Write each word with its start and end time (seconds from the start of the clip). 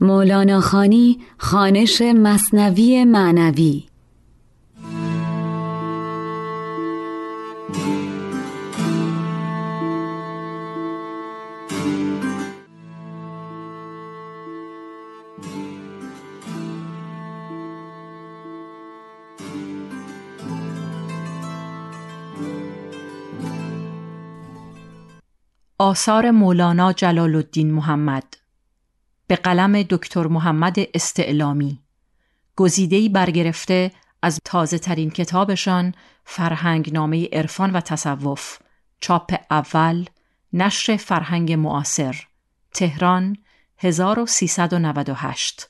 مولانا 0.00 0.60
خانی 0.60 1.18
خانش 1.38 2.02
مصنوی 2.02 3.04
معنوی. 3.04 3.84
آثار 25.78 26.30
مولانا 26.30 26.92
جلال 26.92 27.34
الدین 27.34 27.72
محمد. 27.72 28.45
به 29.26 29.36
قلم 29.36 29.82
دکتر 29.82 30.26
محمد 30.26 30.76
استعلامی. 30.94 31.82
گزیده‌ای 32.56 33.08
برگرفته 33.08 33.92
از 34.22 34.40
تازه 34.44 34.78
ترین 34.78 35.10
کتابشان 35.10 35.94
فرهنگ 36.24 36.92
نامه 36.92 37.28
عرفان 37.32 37.70
و 37.70 37.80
تصوف. 37.80 38.58
چاپ 39.00 39.34
اول 39.50 40.04
نشر 40.52 40.96
فرهنگ 40.96 41.52
معاصر 41.52 42.26
تهران 42.74 43.36
1398 43.78 45.68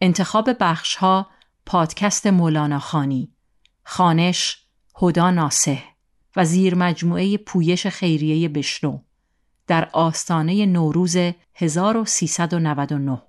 انتخاب 0.00 0.50
بخش 0.60 0.96
ها 0.96 1.30
پادکست 1.66 2.26
مولانا 2.26 2.78
خانی 2.78 3.32
خانش 3.84 4.66
هدا 5.02 5.30
ناسه 5.30 5.82
و 6.36 6.44
زیر 6.44 6.74
مجموعه 6.74 7.36
پویش 7.36 7.86
خیریه 7.86 8.48
بشنو. 8.48 8.98
در 9.66 9.88
آستانه 9.92 10.66
نوروز 10.66 11.16
1399 11.54 13.22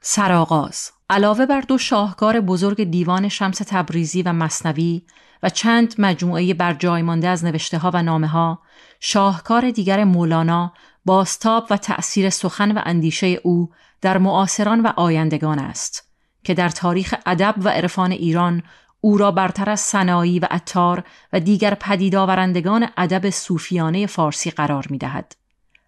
سرآغاز. 0.00 0.90
علاوه 1.10 1.46
بر 1.46 1.60
دو 1.60 1.78
شاهکار 1.78 2.40
بزرگ 2.40 2.84
دیوان 2.84 3.28
شمس 3.28 3.58
تبریزی 3.58 4.22
و 4.22 4.32
مصنوی 4.32 5.02
و 5.42 5.48
چند 5.48 5.94
مجموعه 5.98 6.54
بر 6.54 6.74
جای 6.74 7.02
مانده 7.02 7.28
از 7.28 7.44
نوشته 7.44 7.78
ها 7.78 7.90
و 7.94 8.02
نامه 8.02 8.26
ها 8.26 8.58
شاهکار 9.00 9.70
دیگر 9.70 10.04
مولانا 10.04 10.72
باستاب 11.04 11.66
و 11.70 11.76
تأثیر 11.76 12.30
سخن 12.30 12.72
و 12.72 12.80
اندیشه 12.84 13.26
او 13.26 13.70
در 14.00 14.18
معاصران 14.18 14.80
و 14.80 14.92
آیندگان 14.96 15.58
است 15.58 16.08
که 16.44 16.54
در 16.54 16.68
تاریخ 16.68 17.14
ادب 17.26 17.54
و 17.58 17.68
عرفان 17.68 18.12
ایران 18.12 18.62
او 19.00 19.18
را 19.18 19.30
برتر 19.30 19.70
از 19.70 19.80
سنایی 19.80 20.38
و 20.38 20.46
عطار 20.50 21.04
و 21.32 21.40
دیگر 21.40 21.74
پدیدآورندگان 21.74 22.88
ادب 22.96 23.30
صوفیانه 23.30 24.06
فارسی 24.06 24.50
قرار 24.50 24.86
می 24.90 24.98
دهد. 24.98 25.36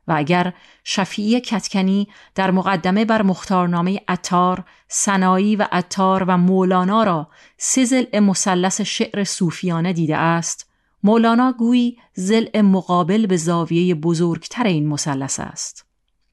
و 0.08 0.12
اگر 0.16 0.52
شفیعی 0.84 1.40
کتکنی 1.40 2.08
در 2.34 2.50
مقدمه 2.50 3.04
بر 3.04 3.22
مختارنامه 3.22 4.00
اتار، 4.08 4.64
سنایی 4.88 5.56
و 5.56 5.68
اتار 5.72 6.24
و 6.28 6.36
مولانا 6.36 7.02
را 7.02 7.28
سه 7.58 8.08
مثلث 8.20 8.80
شعر 8.80 9.24
صوفیانه 9.24 9.92
دیده 9.92 10.16
است، 10.16 10.70
مولانا 11.04 11.52
گویی 11.52 11.98
زل 12.14 12.60
مقابل 12.60 13.26
به 13.26 13.36
زاویه 13.36 13.94
بزرگتر 13.94 14.66
این 14.66 14.88
مثلث 14.88 15.40
است. 15.40 15.86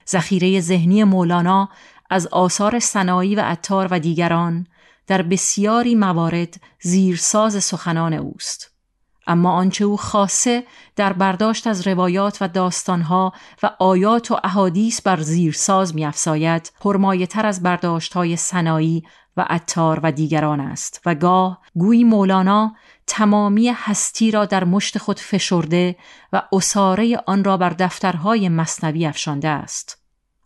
ذخیره 0.09 0.61
ذهنی 0.61 1.03
مولانا 1.03 1.69
از 2.09 2.27
آثار 2.27 2.79
سنایی 2.79 3.35
و 3.35 3.43
اتار 3.45 3.87
و 3.91 3.99
دیگران 3.99 4.67
در 5.07 5.21
بسیاری 5.21 5.95
موارد 5.95 6.61
زیرساز 6.81 7.63
سخنان 7.63 8.13
اوست. 8.13 8.71
اما 9.27 9.51
آنچه 9.51 9.85
او 9.85 9.97
خاصه 9.97 10.63
در 10.95 11.13
برداشت 11.13 11.67
از 11.67 11.88
روایات 11.88 12.38
و 12.41 12.47
داستانها 12.47 13.33
و 13.63 13.71
آیات 13.79 14.31
و 14.31 14.39
احادیث 14.43 15.01
بر 15.01 15.21
زیرساز 15.21 15.95
میافزاید 15.95 16.71
تر 17.29 17.45
از 17.45 17.63
برداشت 17.63 18.13
های 18.13 18.35
سنایی 18.35 19.03
و 19.38 19.45
عطار 19.49 19.99
و 20.03 20.11
دیگران 20.11 20.59
است 20.59 21.01
و 21.05 21.15
گاه 21.15 21.61
گویی 21.75 22.03
مولانا 22.03 22.75
تمامی 23.07 23.69
هستی 23.75 24.31
را 24.31 24.45
در 24.45 24.63
مشت 24.63 24.97
خود 24.97 25.19
فشرده 25.19 25.95
و 26.34 26.41
اساره 26.53 27.17
آن 27.28 27.44
را 27.44 27.57
بر 27.57 27.69
دفترهای 27.69 28.50
مصنوی 28.50 29.06
افشانده 29.06 29.47
است. 29.47 29.97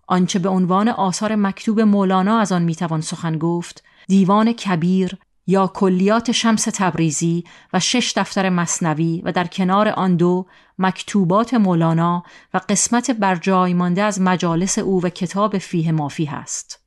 آنچه 0.07 0.39
به 0.39 0.49
عنوان 0.49 0.89
آثار 0.89 1.35
مکتوب 1.35 1.81
مولانا 1.81 2.39
از 2.39 2.51
آن 2.51 2.61
می‌توان 2.61 3.01
سخن 3.01 3.37
گفت 3.37 3.83
دیوان 4.07 4.53
کبیر 4.53 5.17
یا 5.47 5.67
کلیات 5.67 6.31
شمس 6.31 6.63
تبریزی 6.63 7.43
و 7.73 7.79
شش 7.79 8.13
دفتر 8.15 8.49
مصنوی 8.49 9.21
و 9.25 9.31
در 9.31 9.47
کنار 9.47 9.87
آن 9.87 10.15
دو 10.15 10.45
مکتوبات 10.79 11.53
مولانا 11.53 12.23
و 12.53 12.61
قسمت 12.69 13.11
برجای 13.11 13.73
مانده 13.73 14.03
از 14.03 14.21
مجالس 14.21 14.77
او 14.77 15.01
و 15.03 15.09
کتاب 15.09 15.57
فیه 15.57 15.91
مافی 15.91 16.25
هست. 16.25 16.84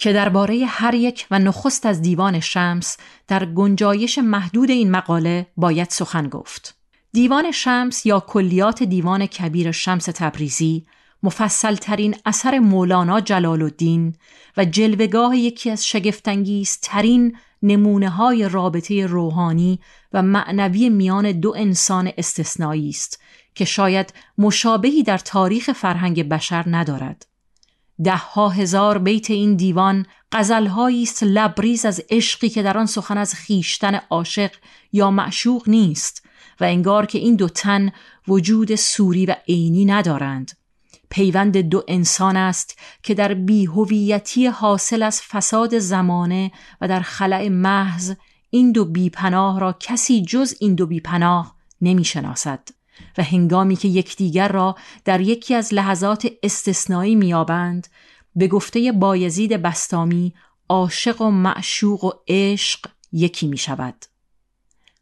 که 0.00 0.12
درباره 0.12 0.64
هر 0.66 0.94
یک 0.94 1.26
و 1.30 1.38
نخست 1.38 1.86
از 1.86 2.02
دیوان 2.02 2.40
شمس 2.40 2.96
در 3.28 3.44
گنجایش 3.44 4.18
محدود 4.18 4.70
این 4.70 4.90
مقاله 4.90 5.46
باید 5.56 5.90
سخن 5.90 6.28
گفت 6.28 6.76
دیوان 7.12 7.50
شمس 7.50 8.06
یا 8.06 8.20
کلیات 8.20 8.82
دیوان 8.82 9.26
کبیر 9.26 9.72
شمس 9.72 10.04
تبریزی 10.04 10.86
مفصل 11.22 11.74
ترین 11.74 12.16
اثر 12.26 12.58
مولانا 12.58 13.20
جلال 13.20 13.62
الدین 13.62 14.14
و 14.56 14.64
جلوگاه 14.64 15.36
یکی 15.36 15.70
از 15.70 15.86
شگفتانگیز 15.86 16.78
ترین 16.82 17.36
نمونه 17.62 18.08
های 18.08 18.48
رابطه 18.48 19.06
روحانی 19.06 19.80
و 20.12 20.22
معنوی 20.22 20.88
میان 20.88 21.32
دو 21.32 21.54
انسان 21.56 22.12
استثنایی 22.18 22.88
است 22.88 23.22
که 23.54 23.64
شاید 23.64 24.14
مشابهی 24.38 25.02
در 25.02 25.18
تاریخ 25.18 25.72
فرهنگ 25.72 26.28
بشر 26.28 26.64
ندارد. 26.66 27.29
ده 28.04 28.16
ها 28.16 28.48
هزار 28.48 28.98
بیت 28.98 29.30
این 29.30 29.56
دیوان 29.56 30.06
غزلهایی 30.32 31.02
است 31.02 31.22
لبریز 31.22 31.84
از 31.84 32.02
عشقی 32.10 32.48
که 32.48 32.62
در 32.62 32.78
آن 32.78 32.86
سخن 32.86 33.18
از 33.18 33.34
خیشتن 33.34 33.94
عاشق 34.10 34.50
یا 34.92 35.10
معشوق 35.10 35.68
نیست 35.68 36.26
و 36.60 36.64
انگار 36.64 37.06
که 37.06 37.18
این 37.18 37.36
دو 37.36 37.48
تن 37.48 37.92
وجود 38.28 38.74
سوری 38.74 39.26
و 39.26 39.36
عینی 39.48 39.84
ندارند. 39.84 40.52
پیوند 41.10 41.56
دو 41.56 41.84
انسان 41.88 42.36
است 42.36 42.78
که 43.02 43.14
در 43.14 43.34
بیهویتی 43.34 44.46
حاصل 44.46 45.02
از 45.02 45.22
فساد 45.22 45.78
زمانه 45.78 46.52
و 46.80 46.88
در 46.88 47.00
خلع 47.00 47.48
محض 47.48 48.14
این 48.50 48.72
دو 48.72 48.84
بیپناه 48.84 49.60
را 49.60 49.76
کسی 49.80 50.22
جز 50.22 50.54
این 50.60 50.74
دو 50.74 50.86
بیپناه 50.86 51.56
نمی 51.80 52.04
شناسد 52.04 52.68
و 53.18 53.22
هنگامی 53.22 53.76
که 53.76 53.88
یکدیگر 53.88 54.48
را 54.48 54.76
در 55.04 55.20
یکی 55.20 55.54
از 55.54 55.74
لحظات 55.74 56.26
استثنایی 56.42 57.14
میابند 57.14 57.88
به 58.36 58.48
گفته 58.48 58.92
بایزید 58.92 59.52
بستامی 59.52 60.34
عاشق 60.68 61.22
و 61.22 61.30
معشوق 61.30 62.04
و 62.04 62.10
عشق 62.28 62.86
یکی 63.12 63.46
می 63.46 63.58
شود. 63.58 63.94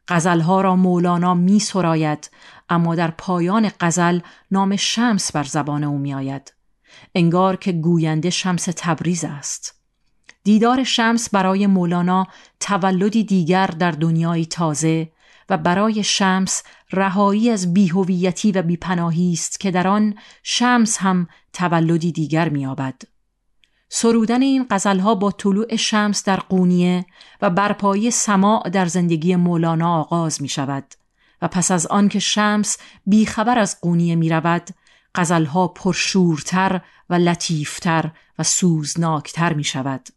غزلها 0.09 0.61
را 0.61 0.77
مولانا 0.77 1.35
می 1.35 1.61
سراید 1.61 2.31
اما 2.69 2.95
در 2.95 3.11
پایان 3.11 3.71
غزل 3.81 4.21
نام 4.51 4.77
شمس 4.77 5.33
بر 5.33 5.45
زبان 5.45 5.85
او 5.85 5.99
می 5.99 6.15
آید. 6.15 6.55
انگار 7.15 7.57
که 7.57 7.73
گوینده 7.73 8.31
شمس 8.31 8.69
تبریز 8.77 9.25
است. 9.25 9.75
دیدار 10.45 10.85
شمس 10.85 11.31
برای 11.31 11.67
مولانا 11.67 12.27
تولدی 12.61 13.25
دیگر 13.25 13.67
در 13.67 13.91
دنیای 13.91 14.47
تازه 14.47 15.13
و 15.49 15.59
برای 15.59 16.05
شمس 16.05 16.63
رهایی 16.93 17.51
از 17.51 17.75
بیهویتی 17.75 18.53
و 18.53 18.63
بیپناهی 18.63 19.33
است 19.33 19.61
که 19.61 19.71
در 19.71 19.89
آن 19.89 20.15
شمس 20.43 20.99
هم 20.99 21.29
تولدی 21.53 22.13
دیگر 22.13 22.49
می‌یابد. 22.49 23.03
سرودن 23.89 24.43
این 24.43 24.67
غزلها 24.71 25.15
با 25.15 25.31
طلوع 25.31 25.77
شمس 25.77 26.25
در 26.25 26.37
قونیه 26.37 27.07
و 27.43 27.51
برپایی 27.51 28.11
سماع 28.11 28.69
در 28.69 28.87
زندگی 28.87 29.37
مولانا 29.37 30.01
آغاز 30.01 30.43
می 30.43 30.49
شود 30.49 30.95
و 31.43 31.49
پس 31.49 31.71
از 31.71 31.87
آن 31.87 32.09
که 32.09 32.19
شمس 32.19 32.77
بیخبر 33.07 33.59
از 33.59 33.81
قونیه 33.81 34.17
می 34.17 34.29
رود 34.29 34.71
غزلها 35.15 35.69
پرشورتر 35.69 36.81
و 37.11 37.15
لطیفتر 37.15 38.11
و 38.39 38.43
سوزناکتر 38.43 39.53
می 39.53 39.65
شود. 39.65 40.09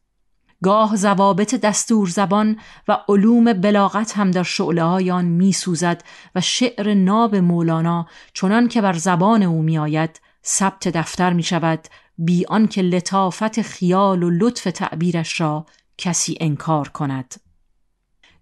گاه 0.63 0.95
زوابط 0.95 1.55
دستور 1.55 2.09
زبان 2.09 2.59
و 2.87 2.97
علوم 3.09 3.53
بلاغت 3.53 4.17
هم 4.17 4.31
در 4.31 4.43
شعله 4.43 5.11
آن 5.13 5.25
می 5.25 5.53
سوزد 5.53 6.03
و 6.35 6.41
شعر 6.41 6.93
ناب 6.93 7.35
مولانا 7.35 8.07
چنان 8.33 8.67
که 8.67 8.81
بر 8.81 8.93
زبان 8.93 9.43
او 9.43 9.61
می 9.61 9.77
آید 9.77 10.21
ثبت 10.45 10.87
دفتر 10.87 11.33
می 11.33 11.43
شود 11.43 11.87
بی 12.17 12.45
آنکه 12.45 12.81
لطافت 12.81 13.61
خیال 13.61 14.23
و 14.23 14.29
لطف 14.29 14.63
تعبیرش 14.63 15.41
را 15.41 15.65
کسی 15.97 16.37
انکار 16.39 16.89
کند. 16.89 17.50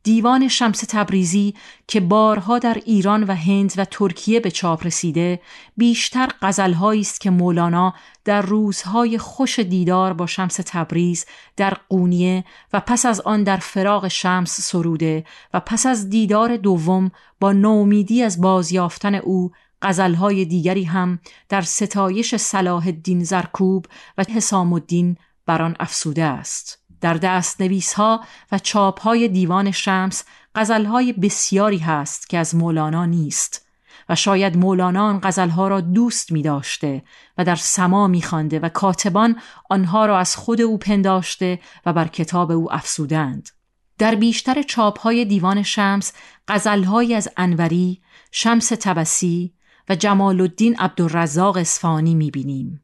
دیوان 0.03 0.47
شمس 0.47 0.79
تبریزی 0.89 1.55
که 1.87 1.99
بارها 1.99 2.59
در 2.59 2.81
ایران 2.85 3.23
و 3.23 3.35
هند 3.35 3.73
و 3.77 3.85
ترکیه 3.85 4.39
به 4.39 4.51
چاپ 4.51 4.85
رسیده 4.85 5.39
بیشتر 5.77 6.29
غزلهایی 6.41 7.01
است 7.01 7.21
که 7.21 7.29
مولانا 7.29 7.93
در 8.25 8.41
روزهای 8.41 9.17
خوش 9.17 9.59
دیدار 9.59 10.13
با 10.13 10.27
شمس 10.27 10.59
تبریز 10.65 11.25
در 11.57 11.77
قونیه 11.89 12.43
و 12.73 12.79
پس 12.79 13.05
از 13.05 13.21
آن 13.21 13.43
در 13.43 13.57
فراغ 13.57 14.07
شمس 14.07 14.61
سروده 14.61 15.25
و 15.53 15.59
پس 15.59 15.85
از 15.85 16.09
دیدار 16.09 16.57
دوم 16.57 17.11
با 17.39 17.51
نومیدی 17.51 18.23
از 18.23 18.41
بازیافتن 18.41 19.15
او 19.15 19.51
غزلهای 19.81 20.45
دیگری 20.45 20.83
هم 20.83 21.19
در 21.49 21.61
ستایش 21.61 22.35
صلاح 22.35 22.87
الدین 22.87 23.23
زرکوب 23.23 23.85
و 24.17 24.25
حسام 24.29 24.73
الدین 24.73 25.17
بران 25.45 25.75
افسوده 25.79 26.23
است. 26.23 26.78
در 27.01 27.13
دست 27.13 27.61
نویس 27.61 27.93
ها 27.93 28.23
و 28.51 28.59
چاپ 28.59 29.01
های 29.01 29.27
دیوان 29.27 29.71
شمس 29.71 30.23
غزل 30.55 30.85
های 30.85 31.13
بسیاری 31.13 31.77
هست 31.77 32.29
که 32.29 32.37
از 32.37 32.55
مولانا 32.55 33.05
نیست 33.05 33.69
و 34.09 34.15
شاید 34.15 34.57
مولانا 34.57 35.05
آن 35.05 35.19
غزل 35.23 35.49
ها 35.49 35.67
را 35.67 35.81
دوست 35.81 36.31
می 36.31 36.41
داشته 36.41 37.03
و 37.37 37.45
در 37.45 37.55
سما 37.55 38.07
می 38.07 38.21
خانده 38.21 38.59
و 38.59 38.69
کاتبان 38.69 39.35
آنها 39.69 40.05
را 40.05 40.19
از 40.19 40.35
خود 40.35 40.61
او 40.61 40.77
پنداشته 40.77 41.59
و 41.85 41.93
بر 41.93 42.07
کتاب 42.07 42.51
او 42.51 42.73
افسودند. 42.73 43.49
در 43.97 44.15
بیشتر 44.15 44.61
چاپ 44.61 44.99
های 44.99 45.25
دیوان 45.25 45.63
شمس 45.63 46.13
غزلهایی 46.47 47.13
از 47.13 47.29
انوری، 47.37 48.01
شمس 48.31 48.67
تبسی 48.67 49.53
و 49.89 49.95
جمال 49.95 50.41
الدین 50.41 50.75
عبدالرزاق 50.79 51.57
اصفهانی 51.57 52.15
می 52.15 52.31
بینیم. 52.31 52.81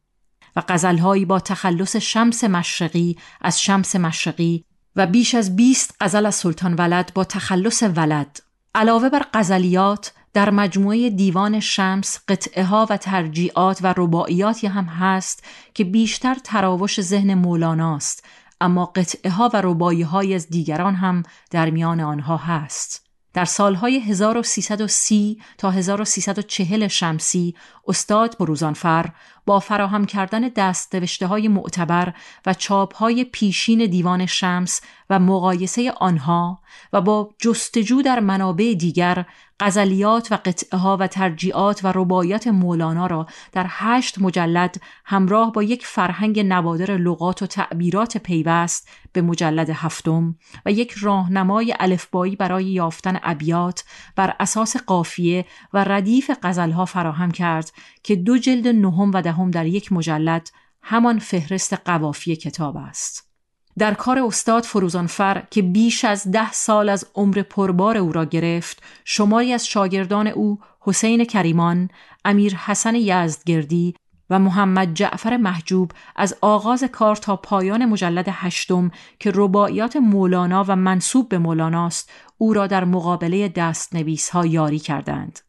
و 0.55 0.63
غزلهایی 0.67 1.25
با 1.25 1.39
تخلص 1.39 1.95
شمس 1.95 2.43
مشرقی 2.43 3.17
از 3.41 3.61
شمس 3.61 3.95
مشرقی 3.95 4.65
و 4.95 5.07
بیش 5.07 5.35
از 5.35 5.55
20 5.55 5.95
غزل 6.01 6.25
از 6.25 6.35
سلطان 6.35 6.73
ولد 6.73 7.11
با 7.15 7.23
تخلص 7.23 7.83
ولد. 7.95 8.39
علاوه 8.75 9.09
بر 9.09 9.25
غزلیات 9.33 10.13
در 10.33 10.49
مجموعه 10.49 11.09
دیوان 11.09 11.59
شمس 11.59 12.19
قطعه 12.27 12.63
ها 12.63 12.87
و 12.89 12.97
ترجیعات 12.97 13.79
و 13.83 13.93
رباعیاتی 13.97 14.67
هم 14.67 14.85
هست 14.85 15.43
که 15.73 15.83
بیشتر 15.83 16.35
تراوش 16.43 17.01
ذهن 17.01 17.33
مولاناست 17.33 18.25
اما 18.61 18.85
قطعه 18.85 19.31
ها 19.31 19.49
و 19.53 19.61
ربایی 19.63 20.01
های 20.01 20.35
از 20.35 20.49
دیگران 20.49 20.95
هم 20.95 21.23
در 21.51 21.69
میان 21.69 21.99
آنها 21.99 22.37
هست. 22.37 23.05
در 23.33 23.45
سالهای 23.45 23.99
1330 23.99 25.41
تا 25.57 25.71
1340 25.71 26.87
شمسی 26.87 27.55
استاد 27.87 28.37
بروزانفر 28.37 29.09
با 29.45 29.59
فراهم 29.59 30.05
کردن 30.05 30.41
دست 30.41 30.95
نوشته 30.95 31.27
های 31.27 31.47
معتبر 31.47 32.13
و 32.45 32.53
چاپ 32.53 32.95
های 32.95 33.23
پیشین 33.23 33.85
دیوان 33.85 34.25
شمس 34.25 34.81
و 35.09 35.19
مقایسه 35.19 35.91
آنها 35.91 36.59
و 36.93 37.01
با 37.01 37.29
جستجو 37.39 38.01
در 38.01 38.19
منابع 38.19 38.73
دیگر 38.73 39.25
غزلیات 39.59 40.31
و 40.31 40.35
قطعه 40.35 40.79
ها 40.79 40.97
و 40.99 41.07
ترجیعات 41.07 41.83
و 41.83 41.91
ربایت 41.95 42.47
مولانا 42.47 43.07
را 43.07 43.27
در 43.51 43.65
هشت 43.69 44.21
مجلد 44.21 44.81
همراه 45.05 45.51
با 45.51 45.63
یک 45.63 45.85
فرهنگ 45.85 46.39
نوادر 46.39 46.97
لغات 46.97 47.41
و 47.41 47.45
تعبیرات 47.45 48.17
پیوست 48.17 48.89
به 49.13 49.21
مجلد 49.21 49.69
هفتم 49.69 50.35
و 50.65 50.71
یک 50.71 50.91
راهنمای 50.91 51.75
الفبایی 51.79 52.35
برای 52.35 52.65
یافتن 52.65 53.19
ابیات 53.23 53.83
بر 54.15 54.35
اساس 54.39 54.77
قافیه 54.77 55.45
و 55.73 55.83
ردیف 55.83 56.31
غزلها 56.43 56.85
فراهم 56.85 57.31
کرد 57.31 57.71
که 58.03 58.15
دو 58.15 58.37
جلد 58.37 58.67
نهم 58.67 59.11
و 59.13 59.21
دهم 59.21 59.34
در 59.51 59.65
یک 59.65 59.91
مجلد 59.91 60.49
همان 60.81 61.19
فهرست 61.19 61.73
قوافی 61.73 62.35
کتاب 62.35 62.77
است. 62.77 63.31
در 63.77 63.93
کار 63.93 64.19
استاد 64.19 64.63
فروزانفر 64.63 65.43
که 65.51 65.61
بیش 65.61 66.05
از 66.05 66.31
ده 66.31 66.51
سال 66.51 66.89
از 66.89 67.07
عمر 67.15 67.41
پربار 67.41 67.97
او 67.97 68.11
را 68.11 68.25
گرفت 68.25 68.83
شماری 69.05 69.53
از 69.53 69.67
شاگردان 69.67 70.27
او 70.27 70.59
حسین 70.79 71.25
کریمان، 71.25 71.89
امیر 72.25 72.55
حسن 72.55 72.95
یزدگردی 72.95 73.95
و 74.29 74.39
محمد 74.39 74.93
جعفر 74.93 75.37
محجوب 75.37 75.91
از 76.15 76.35
آغاز 76.41 76.83
کار 76.83 77.15
تا 77.15 77.35
پایان 77.35 77.85
مجلد 77.85 78.25
هشتم 78.29 78.91
که 79.19 79.31
رباعیات 79.35 79.95
مولانا 79.95 80.65
و 80.67 80.75
منصوب 80.75 81.29
به 81.29 81.37
مولاناست 81.37 82.09
او 82.37 82.53
را 82.53 82.67
در 82.67 82.83
مقابله 82.83 83.47
دست 83.47 83.95
نویس 83.95 84.29
ها 84.29 84.45
یاری 84.45 84.79
کردند. 84.79 85.39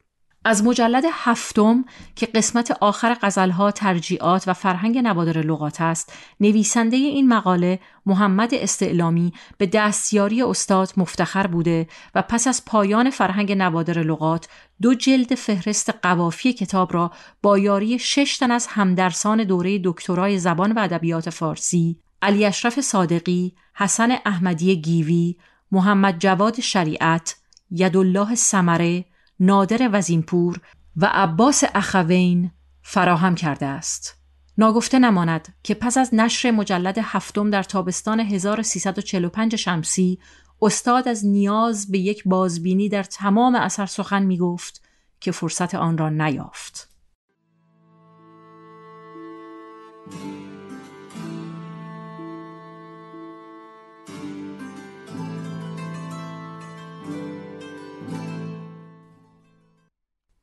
از 0.49 0.65
مجلد 0.65 1.05
هفتم 1.13 1.85
که 2.17 2.27
قسمت 2.27 2.71
آخر 2.81 3.17
غزلها 3.23 3.71
ترجیعات 3.71 4.49
و 4.49 4.53
فرهنگ 4.53 4.99
نوادر 4.99 5.39
لغات 5.39 5.81
است 5.81 6.13
نویسنده 6.41 6.97
این 6.97 7.29
مقاله 7.29 7.81
محمد 8.07 8.55
استعلامی 8.55 9.33
به 9.59 9.67
دستیاری 9.67 10.43
استاد 10.43 10.93
مفتخر 10.97 11.47
بوده 11.47 11.87
و 12.15 12.23
پس 12.23 12.47
از 12.47 12.65
پایان 12.65 13.11
فرهنگ 13.11 13.53
نوادر 13.53 13.99
لغات 13.99 14.49
دو 14.83 14.95
جلد 14.95 15.35
فهرست 15.35 15.91
قوافی 16.03 16.53
کتاب 16.53 16.95
را 16.95 17.13
با 17.43 17.59
یاری 17.59 17.99
شش 17.99 18.39
تن 18.39 18.51
از 18.51 18.67
همدرسان 18.67 19.45
دوره 19.45 19.81
دکترای 19.85 20.39
زبان 20.39 20.73
و 20.73 20.79
ادبیات 20.79 21.31
فارسی 21.31 22.01
علی 22.23 22.45
اشرف 22.45 22.81
صادقی، 22.81 23.55
حسن 23.75 24.11
احمدی 24.27 24.77
گیوی، 24.77 25.37
محمد 25.73 26.19
جواد 26.19 26.61
شریعت، 26.61 27.37
یدالله 27.71 28.35
سمره 28.35 29.05
نادر 29.41 29.91
وزینپور 29.93 30.61
و 30.97 31.11
عباس 31.13 31.65
اخوین 31.75 32.51
فراهم 32.83 33.35
کرده 33.35 33.67
است. 33.67 34.17
ناگفته 34.59 34.99
نماند 34.99 35.55
که 35.63 35.75
پس 35.75 35.99
از 35.99 36.15
نشر 36.15 36.51
مجلد 36.51 36.99
هفتم 37.03 37.51
در 37.51 37.63
تابستان 37.63 38.21
1345 38.21 39.57
شمسی 39.57 40.19
استاد 40.63 41.09
از 41.09 41.27
نیاز 41.27 41.91
به 41.91 41.99
یک 41.99 42.23
بازبینی 42.27 42.89
در 42.89 43.03
تمام 43.03 43.55
اثر 43.55 43.87
سخن 43.87 44.23
می 44.23 44.39
گفت 44.39 44.83
که 45.21 45.33
فرصت 45.33 45.75
آن 45.75 45.99
را 45.99 46.09
نیافت. 46.09 46.89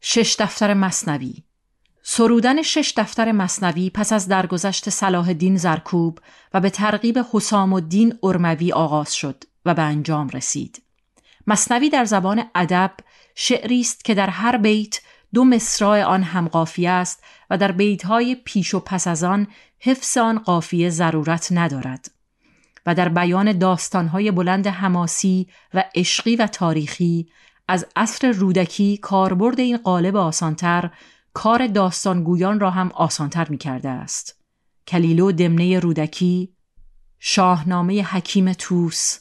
شش 0.06 0.36
دفتر 0.40 0.74
مصنوی 0.74 1.34
سرودن 2.02 2.62
شش 2.62 2.94
دفتر 2.98 3.32
مصنوی 3.32 3.90
پس 3.90 4.14
از 4.14 4.28
درگذشت 4.28 4.90
صلاح 4.90 5.28
الدین 5.28 5.58
زرکوب 5.58 6.20
و 6.54 6.60
به 6.60 6.70
ترغیب 6.70 7.20
حسام 7.34 7.74
الدین 7.74 8.20
ارموی 8.24 8.72
آغاز 8.72 9.16
شد 9.16 9.44
و 9.66 9.74
به 9.74 9.82
انجام 9.82 10.30
رسید. 10.30 10.82
مصنوی 11.48 11.90
در 11.90 12.06
زبان 12.06 12.44
ادب 12.56 12.92
شعری 13.36 13.82
است 13.82 14.06
که 14.06 14.14
در 14.14 14.30
هر 14.30 14.58
بیت 14.58 15.00
دو 15.34 15.44
مصرع 15.44 16.04
آن 16.04 16.24
هم 16.24 16.48
قافیه 16.48 16.90
است 16.90 17.24
و 17.50 17.58
در 17.58 17.72
بیتهای 17.72 18.36
پیش 18.36 18.74
و 18.74 18.80
پس 18.80 19.08
از 19.08 19.24
آن 19.24 19.48
حفظ 19.80 20.18
آن 20.18 20.40
قافیه 20.40 20.90
ضرورت 20.90 21.48
ندارد 21.52 22.12
و 22.86 22.96
در 22.96 23.10
بیان 23.10 23.58
داستانهای 23.58 24.32
بلند 24.32 24.68
حماسی 24.68 25.48
و 25.74 25.84
عشقی 25.96 26.36
و 26.36 26.48
تاریخی 26.48 27.28
از 27.68 27.86
عصر 27.96 28.32
رودکی 28.32 28.98
کاربرد 28.98 29.60
این 29.60 29.78
قالب 29.78 30.16
آسانتر 30.16 30.92
کار 31.34 31.68
داستانگویان 31.68 32.60
را 32.60 32.70
هم 32.70 32.92
آسانتر 32.94 33.50
می 33.50 33.58
کرده 33.58 33.90
است. 33.90 34.44
کلیلو 34.88 35.32
دمنه 35.32 35.80
رودکی، 35.80 36.54
شاهنامه 37.20 38.04
حکیم 38.04 38.54
توس، 38.54 39.20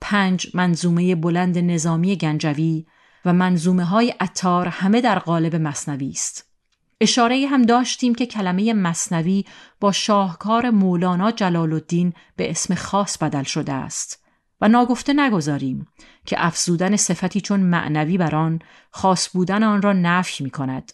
پنج 0.00 0.50
منظومه 0.54 1.14
بلند 1.14 1.58
نظامی 1.58 2.16
گنجوی 2.16 2.86
و 3.24 3.32
منظومه 3.32 3.84
های 3.84 4.14
اتار 4.20 4.68
همه 4.68 5.00
در 5.00 5.18
قالب 5.18 5.56
مصنوی 5.56 6.10
است. 6.10 6.44
اشاره 7.00 7.46
هم 7.46 7.62
داشتیم 7.62 8.14
که 8.14 8.26
کلمه 8.26 8.72
مصنوی 8.72 9.44
با 9.80 9.92
شاهکار 9.92 10.70
مولانا 10.70 11.30
جلال 11.30 11.72
الدین 11.72 12.12
به 12.36 12.50
اسم 12.50 12.74
خاص 12.74 13.18
بدل 13.18 13.42
شده 13.42 13.72
است. 13.72 14.24
و 14.60 14.68
ناگفته 14.68 15.12
نگذاریم 15.12 15.86
که 16.26 16.36
افزودن 16.38 16.96
صفتی 16.96 17.40
چون 17.40 17.60
معنوی 17.60 18.18
بر 18.18 18.34
آن 18.34 18.58
خاص 18.90 19.30
بودن 19.32 19.62
آن 19.62 19.82
را 19.82 19.92
نفی 19.92 20.44
می 20.44 20.50
کند. 20.50 20.92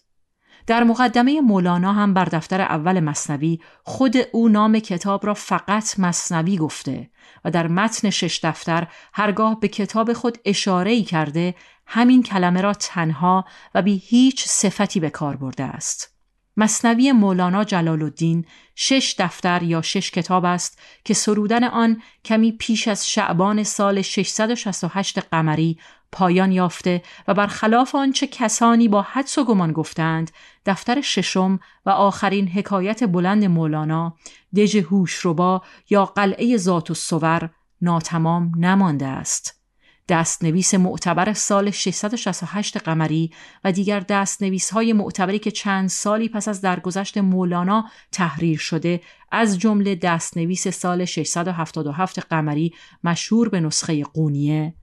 در 0.66 0.84
مقدمه 0.84 1.40
مولانا 1.40 1.92
هم 1.92 2.14
بر 2.14 2.24
دفتر 2.24 2.60
اول 2.60 3.00
مصنوی 3.00 3.60
خود 3.82 4.16
او 4.32 4.48
نام 4.48 4.78
کتاب 4.78 5.26
را 5.26 5.34
فقط 5.34 5.98
مصنوی 5.98 6.56
گفته 6.56 7.10
و 7.44 7.50
در 7.50 7.66
متن 7.66 8.10
شش 8.10 8.40
دفتر 8.44 8.88
هرگاه 9.12 9.60
به 9.60 9.68
کتاب 9.68 10.12
خود 10.12 10.38
اشاره 10.44 10.90
ای 10.90 11.02
کرده 11.02 11.54
همین 11.86 12.22
کلمه 12.22 12.60
را 12.60 12.74
تنها 12.74 13.44
و 13.74 13.82
بی 13.82 13.96
هیچ 13.96 14.44
صفتی 14.48 15.00
به 15.00 15.10
کار 15.10 15.36
برده 15.36 15.64
است. 15.64 16.13
مصنوی 16.56 17.12
مولانا 17.12 17.64
جلال 17.64 18.02
الدین 18.02 18.44
شش 18.74 19.14
دفتر 19.18 19.62
یا 19.62 19.82
شش 19.82 20.10
کتاب 20.10 20.44
است 20.44 20.78
که 21.04 21.14
سرودن 21.14 21.64
آن 21.64 22.02
کمی 22.24 22.52
پیش 22.52 22.88
از 22.88 23.10
شعبان 23.10 23.62
سال 23.62 24.02
668 24.02 25.18
قمری 25.18 25.78
پایان 26.12 26.52
یافته 26.52 27.02
و 27.28 27.34
برخلاف 27.34 27.94
آنچه 27.94 28.26
کسانی 28.26 28.88
با 28.88 29.02
حدس 29.02 29.38
و 29.38 29.44
گمان 29.44 29.72
گفتند 29.72 30.30
دفتر 30.66 31.00
ششم 31.00 31.60
و 31.86 31.90
آخرین 31.90 32.48
حکایت 32.48 33.04
بلند 33.04 33.44
مولانا 33.44 34.16
دژ 34.56 34.76
هوشربا 34.76 35.62
یا 35.90 36.04
قلعه 36.04 36.56
ذات 36.56 36.90
و 36.90 36.94
سور 36.94 37.50
ناتمام 37.82 38.52
نمانده 38.56 39.06
است. 39.06 39.63
دستنویس 40.08 40.74
معتبر 40.74 41.32
سال 41.32 41.70
668 41.70 42.78
قمری 42.78 43.30
و 43.64 43.72
دیگر 43.72 44.00
دستنویس 44.00 44.70
های 44.70 44.92
معتبری 44.92 45.38
که 45.38 45.50
چند 45.50 45.88
سالی 45.88 46.28
پس 46.28 46.48
از 46.48 46.60
درگذشت 46.60 47.18
مولانا 47.18 47.84
تحریر 48.12 48.58
شده 48.58 49.00
از 49.32 49.58
جمله 49.58 49.94
دستنویس 49.94 50.68
سال 50.68 51.04
677 51.04 52.18
قمری 52.18 52.74
مشهور 53.04 53.48
به 53.48 53.60
نسخه 53.60 54.04
قونیه 54.04 54.74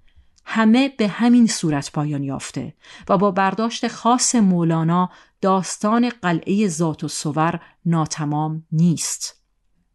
همه 0.45 0.89
به 0.89 1.07
همین 1.07 1.47
صورت 1.47 1.91
پایان 1.91 2.23
یافته 2.23 2.73
و 3.09 3.17
با 3.17 3.31
برداشت 3.31 3.87
خاص 3.87 4.35
مولانا 4.35 5.09
داستان 5.41 6.09
قلعه 6.09 6.67
ذات 6.67 7.03
و 7.03 7.07
سور 7.07 7.59
ناتمام 7.85 8.63
نیست. 8.71 9.40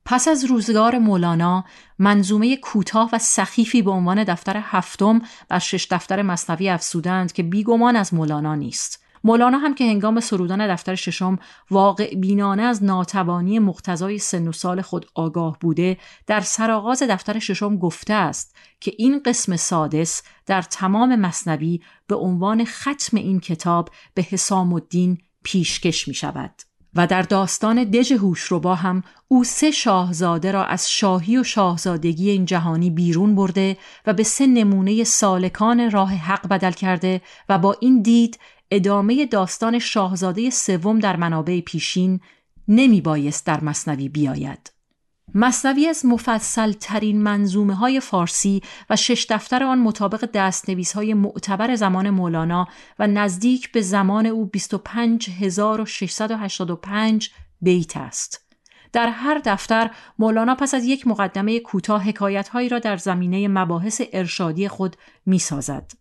پس 0.09 0.29
از 0.29 0.45
روزگار 0.45 0.99
مولانا 0.99 1.65
منظومه 1.99 2.57
کوتاه 2.57 3.11
و 3.13 3.19
سخیفی 3.19 3.83
به 3.83 3.91
عنوان 3.91 4.25
دفتر 4.25 4.61
هفتم 4.63 5.23
بر 5.49 5.59
شش 5.59 5.87
دفتر 5.91 6.23
مصنوی 6.23 6.69
افسودند 6.69 7.33
که 7.33 7.43
بیگمان 7.43 7.97
از 7.97 8.15
مولانا 8.15 8.55
نیست. 8.55 9.05
مولانا 9.25 9.59
هم 9.59 9.75
که 9.75 9.85
هنگام 9.85 10.21
سرودن 10.21 10.75
دفتر 10.75 10.95
ششم 10.95 11.39
واقع 11.71 12.15
بینانه 12.15 12.63
از 12.63 12.85
ناتوانی 12.85 13.59
مقتضای 13.59 14.19
سن 14.19 14.49
و 14.49 14.53
سال 14.53 14.83
خود 14.83 15.07
آگاه 15.15 15.59
بوده 15.61 15.97
در 16.27 16.41
سرآغاز 16.41 17.03
دفتر 17.03 17.39
ششم 17.39 17.77
گفته 17.77 18.15
است 18.15 18.57
که 18.81 18.93
این 18.99 19.23
قسم 19.27 19.57
سادس 19.57 20.23
در 20.47 20.63
تمام 20.63 21.17
مصنوی 21.17 21.81
به 22.07 22.17
عنوان 22.17 22.65
ختم 22.65 23.17
این 23.17 23.41
کتاب 23.41 23.89
به 24.15 24.23
حسام 24.23 24.73
الدین 24.73 25.19
پیشکش 25.43 26.09
می 26.09 26.15
شود. 26.15 26.66
و 26.97 27.07
در 27.07 27.23
داستان 27.23 27.85
دژ 27.85 28.13
هوشربا 28.13 28.75
هم 28.75 29.03
او 29.29 29.45
سه 29.45 29.71
شاهزاده 29.71 30.53
را 30.53 30.65
از 30.65 30.91
شاهی 30.91 31.37
و 31.37 31.45
شاهزادگی 31.45 32.31
این 32.31 32.45
جهانی 32.45 32.91
بیرون 32.91 33.35
برده 33.35 33.77
و 34.07 34.13
به 34.13 34.23
سه 34.23 34.47
نمونه 34.47 35.05
سالکان 35.05 35.91
راه 35.91 36.15
حق 36.15 36.49
بدل 36.49 36.73
کرده 36.73 37.21
و 37.49 37.59
با 37.59 37.77
این 37.81 38.03
دید 38.03 38.39
ادامه 38.71 39.27
داستان 39.27 39.79
شاهزاده 39.79 40.51
سوم 40.51 40.99
در 40.99 41.17
منابع 41.17 41.61
پیشین 41.61 42.21
نمی 42.69 43.01
بایست 43.01 43.47
در 43.47 43.65
مصنوی 43.65 44.09
بیاید. 44.09 44.76
مصنوی 45.35 45.87
از 45.87 46.07
مفصل 46.07 46.73
ترین 46.73 47.23
منظومه 47.23 47.75
های 47.75 48.01
فارسی 48.01 48.63
و 48.91 48.97
شش 48.97 49.27
دفتر 49.31 49.63
آن 49.63 49.79
مطابق 49.79 50.29
دستنویس 50.35 50.93
های 50.93 51.15
معتبر 51.15 51.75
زمان 51.75 52.11
مولانا 52.11 52.69
و 52.99 53.07
نزدیک 53.07 53.73
به 53.73 53.81
زمان 53.81 54.27
او 54.27 54.47
25685 54.47 57.31
بیت 57.61 57.97
است. 57.97 58.47
در 58.93 59.09
هر 59.09 59.41
دفتر 59.45 59.91
مولانا 60.19 60.55
پس 60.55 60.75
از 60.75 60.85
یک 60.85 61.07
مقدمه 61.07 61.61
کوتاه 61.61 62.03
حکایت 62.03 62.49
هایی 62.49 62.69
را 62.69 62.79
در 62.79 62.97
زمینه 62.97 63.49
مباحث 63.49 64.03
ارشادی 64.13 64.69
خود 64.69 64.97
می 65.27 65.39
سازد. 65.39 65.93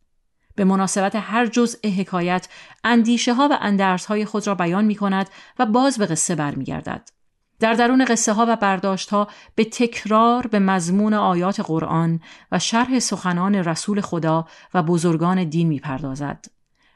به 0.55 0.63
مناسبت 0.63 1.15
هر 1.15 1.46
جزء 1.46 1.89
حکایت 1.89 2.48
اندیشه 2.84 3.34
ها 3.34 3.48
و 3.51 3.58
اندرس 3.62 4.05
های 4.05 4.25
خود 4.25 4.48
را 4.48 4.55
بیان 4.55 4.86
می 4.86 4.96
کند 4.96 5.29
و 5.60 5.65
باز 5.65 5.98
به 5.98 6.05
قصه 6.05 6.36
برمیگردد. 6.36 7.14
در 7.60 7.74
درون 7.74 8.06
قصه 8.06 8.34
ها 8.34 8.46
و 8.50 8.56
برداشت 8.56 9.10
ها 9.10 9.28
به 9.56 9.66
تکرار 9.66 10.48
به 10.48 10.60
مضمون 10.60 11.14
آیات 11.14 11.60
قرآن 11.60 12.20
و 12.52 12.60
شرح 12.60 13.00
سخنان 13.00 13.56
رسول 13.56 14.02
خدا 14.02 14.48
و 14.74 14.84
بزرگان 14.84 15.44
دین 15.44 15.68
می 15.68 15.80
پردازد. 15.80 16.46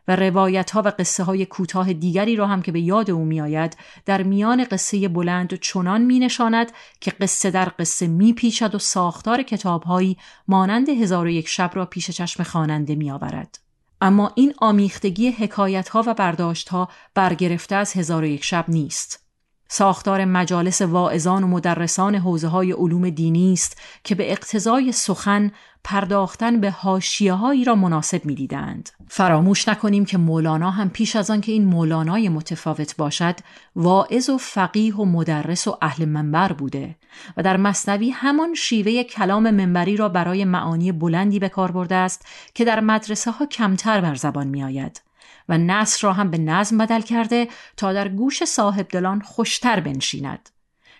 و 0.10 0.16
روایت 0.16 0.72
ها 0.72 0.82
و 0.82 0.88
قصه 1.00 1.24
های 1.24 1.46
کوتاه 1.46 1.94
دیگری 1.94 2.36
را 2.36 2.48
هم 2.48 2.62
که 2.62 2.72
به 2.72 2.80
یاد 2.80 3.12
او 3.12 3.26
می 3.26 3.42
آید 3.42 3.78
در 4.06 4.24
میان 4.24 4.64
قصه 4.64 5.08
بلند 5.08 5.54
چنان 5.54 6.02
می 6.02 6.20
نشاند 6.20 6.72
که 7.02 7.12
قصه 7.12 7.52
در 7.52 7.72
قصه 7.80 8.08
می 8.08 8.34
پیچد 8.34 8.76
و 8.76 8.80
ساختار 8.80 9.44
کتابهایی 9.44 10.18
مانند 10.48 10.90
هزار 10.90 11.26
و 11.26 11.30
یک 11.30 11.48
شب 11.48 11.72
را 11.74 11.86
پیش 11.86 12.12
چشم 12.12 12.44
خواننده 12.44 12.96
می 12.96 13.12
آورد. 13.12 13.60
اما 14.02 14.32
این 14.36 14.54
آمیختگی 14.58 15.32
حکایت 15.32 15.90
ها 15.90 16.04
و 16.08 16.14
برداشت 16.14 16.70
ها 16.70 16.90
برگرفته 17.16 17.76
از 17.76 17.94
هزار 17.94 18.24
و 18.24 18.26
یک 18.26 18.44
شب 18.44 18.66
نیست. 18.68 19.29
ساختار 19.72 20.26
مجالس 20.26 20.82
واعظان 20.82 21.44
و 21.44 21.48
مدرسان 21.48 22.16
حوزه 22.16 22.48
های 22.48 22.72
علوم 22.72 23.10
دینی 23.10 23.54
است 23.54 23.82
که 24.04 24.16
به 24.16 24.32
اقتضای 24.32 24.92
سخن 24.92 25.52
پرداختن 25.84 26.60
به 26.62 26.72
حاشیه 26.72 27.34
هایی 27.34 27.64
را 27.64 27.76
مناسب 27.76 28.26
می‌دیدند. 28.26 28.90
فراموش 29.08 29.68
نکنیم 29.68 30.06
که 30.06 30.18
مولانا 30.18 30.72
هم 30.72 30.90
پیش 30.90 31.16
از 31.16 31.32
آن 31.32 31.42
که 31.42 31.52
این 31.52 31.66
مولانای 31.66 32.30
متفاوت 32.30 32.96
باشد 32.96 33.36
واعظ 33.76 34.30
و 34.30 34.38
فقیه 34.38 34.96
و 34.96 35.06
مدرس 35.06 35.68
و 35.68 35.78
اهل 35.82 36.06
منبر 36.06 36.54
بوده 36.54 36.96
و 37.38 37.44
در 37.44 37.58
مصنوی 37.58 38.10
همان 38.10 38.54
شیوه 38.54 39.04
کلام 39.04 39.52
منبری 39.52 39.98
را 39.98 40.10
برای 40.10 40.46
معانی 40.46 40.92
بلندی 40.92 41.40
به 41.40 41.50
کار 41.50 41.72
برده 41.72 41.96
است 41.96 42.26
که 42.54 42.66
در 42.66 42.80
مدرسه 42.80 43.32
ها 43.32 43.46
کمتر 43.46 44.02
بر 44.02 44.16
زبان 44.16 44.48
می 44.48 44.64
آید. 44.64 45.09
و 45.50 45.58
نصر 45.58 46.08
را 46.08 46.14
هم 46.14 46.32
به 46.32 46.38
نظم 46.38 46.78
بدل 46.78 47.02
کرده 47.02 47.48
تا 47.78 47.94
در 47.94 48.08
گوش 48.08 48.44
صاحب 48.44 48.88
دلان 48.88 49.22
خوشتر 49.22 49.80
بنشیند. 49.80 50.50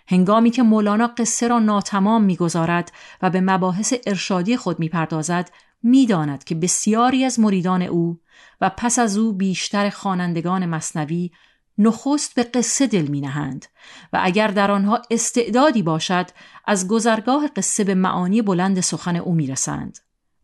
هنگامی 0.08 0.50
که 0.50 0.62
مولانا 0.62 1.06
قصه 1.06 1.48
را 1.48 1.58
ناتمام 1.58 2.24
می‌گذارد 2.24 2.92
و 3.22 3.30
به 3.30 3.40
مباحث 3.40 3.94
ارشادی 4.06 4.56
خود 4.56 4.80
می‌پردازد 4.80 5.50
می‌داند 5.82 6.44
که 6.44 6.54
بسیاری 6.54 7.24
از 7.24 7.40
مریدان 7.40 7.82
او 7.82 8.20
و 8.60 8.70
پس 8.76 8.98
از 8.98 9.18
او 9.18 9.32
بیشتر 9.32 9.90
خوانندگان 9.90 10.66
مصنوی 10.66 11.30
نخست 11.78 12.34
به 12.34 12.42
قصه 12.42 12.86
دل 12.86 13.06
می 13.06 13.20
نهند 13.20 13.66
و 14.12 14.20
اگر 14.22 14.48
در 14.48 14.70
آنها 14.70 15.02
استعدادی 15.10 15.82
باشد 15.82 16.26
از 16.66 16.88
گذرگاه 16.88 17.48
قصه 17.56 17.84
به 17.84 17.94
معانی 17.94 18.42
بلند 18.42 18.80
سخن 18.80 19.16
او 19.16 19.34
می 19.34 19.46
رسند. 19.46 19.98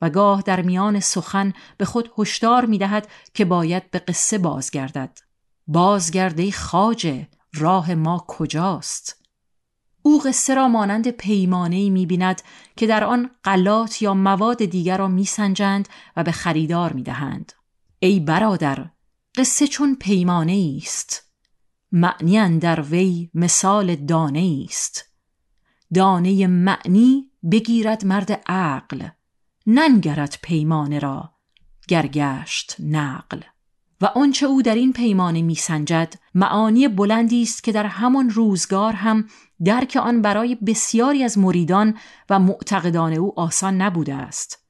و 0.07 0.11
گاه 0.11 0.43
در 0.43 0.63
میان 0.63 1.01
سخن 1.01 1.53
به 1.77 1.85
خود 1.85 2.13
هشدار 2.19 2.67
می 2.67 2.79
دهد 2.79 3.09
که 3.35 3.45
باید 3.45 3.91
به 3.91 3.99
قصه 3.99 4.39
بازگردد. 4.39 5.19
بازگرده 5.67 6.51
خاجه 6.51 7.29
راه 7.55 7.95
ما 7.95 8.25
کجاست؟ 8.29 9.23
او 10.03 10.21
قصه 10.21 10.55
را 10.55 10.69
مانند 10.69 11.09
پیمانه 11.09 11.91
می 11.91 12.07
بیند 12.07 12.43
که 12.77 12.87
در 12.87 13.05
آن 13.05 13.31
غلات 13.45 14.03
یا 14.03 14.15
مواد 14.15 14.65
دیگر 14.65 14.99
را 14.99 15.09
می 15.09 15.25
سنجند 15.25 15.89
و 16.17 16.25
به 16.25 16.33
خریدار 16.33 16.93
می 16.93 17.03
دهند. 17.03 17.53
ای 17.99 18.21
برادر 18.21 18.91
قصه 19.37 19.67
چون 19.67 19.95
پیمانه 19.95 20.79
است 20.83 21.33
معنی 21.93 22.59
در 22.59 22.81
وی 22.81 23.31
مثال 23.35 23.97
دانه 23.97 24.65
است 24.69 25.05
دانه 25.95 26.47
معنی 26.47 27.31
بگیرد 27.51 28.05
مرد 28.05 28.33
عقل 28.47 29.09
ننگرد 29.67 30.39
پیمانه 30.43 30.99
را 30.99 31.33
گرگشت 31.89 32.77
نقل. 32.81 33.41
و 34.01 34.07
آنچه 34.07 34.47
او 34.47 34.63
در 34.63 34.75
این 34.75 34.93
پیمانه 34.93 35.43
میسنجد 35.43 36.15
معانی 36.35 36.89
بلندی 36.89 37.43
است 37.43 37.65
که 37.65 37.73
در 37.73 37.87
همان 37.87 38.31
روزگار 38.31 38.93
هم 38.93 39.29
درک 39.65 39.99
آن 40.03 40.23
برای 40.23 40.55
بسیاری 40.55 41.25
از 41.25 41.39
مریدان 41.39 41.99
و 42.31 42.39
معتقدان 42.39 43.13
او 43.13 43.41
آسان 43.41 43.83
نبوده 43.83 44.15
است. 44.15 44.66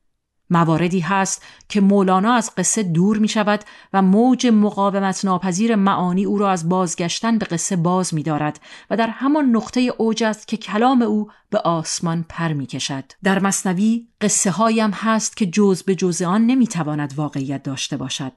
مواردی 0.50 1.00
هست 1.00 1.43
که 1.69 1.81
مولانا 1.81 2.35
از 2.35 2.55
قصه 2.57 2.83
دور 2.83 3.19
می 3.19 3.29
شود 3.29 3.61
و 3.93 4.03
موج 4.03 4.47
مقاومت 4.47 5.25
ناپذیر 5.25 5.76
معانی 5.76 6.25
او 6.25 6.38
را 6.38 6.50
از 6.50 6.69
بازگشتن 6.69 7.38
به 7.38 7.47
قصه 7.47 7.76
باز 7.76 8.15
می 8.15 8.23
دارد 8.23 8.61
و 8.91 8.97
در 8.97 9.09
همان 9.09 9.45
نقطه 9.45 9.81
اوج 9.81 10.25
است 10.25 10.49
که 10.49 10.57
کلام 10.57 11.03
او 11.03 11.31
به 11.50 11.59
آسمان 11.59 12.25
پر 12.29 12.53
می 12.53 12.67
کشد. 12.67 13.05
در 13.23 13.38
مصنوی 13.38 14.07
قصه 14.21 14.50
هایم 14.50 14.91
هست 14.91 15.37
که 15.37 15.47
جز 15.47 15.83
به 15.83 15.95
جز 15.95 16.23
آن 16.23 16.47
نمی 16.47 16.67
تواند 16.67 17.15
واقعیت 17.17 17.62
داشته 17.62 17.97
باشد. 17.97 18.33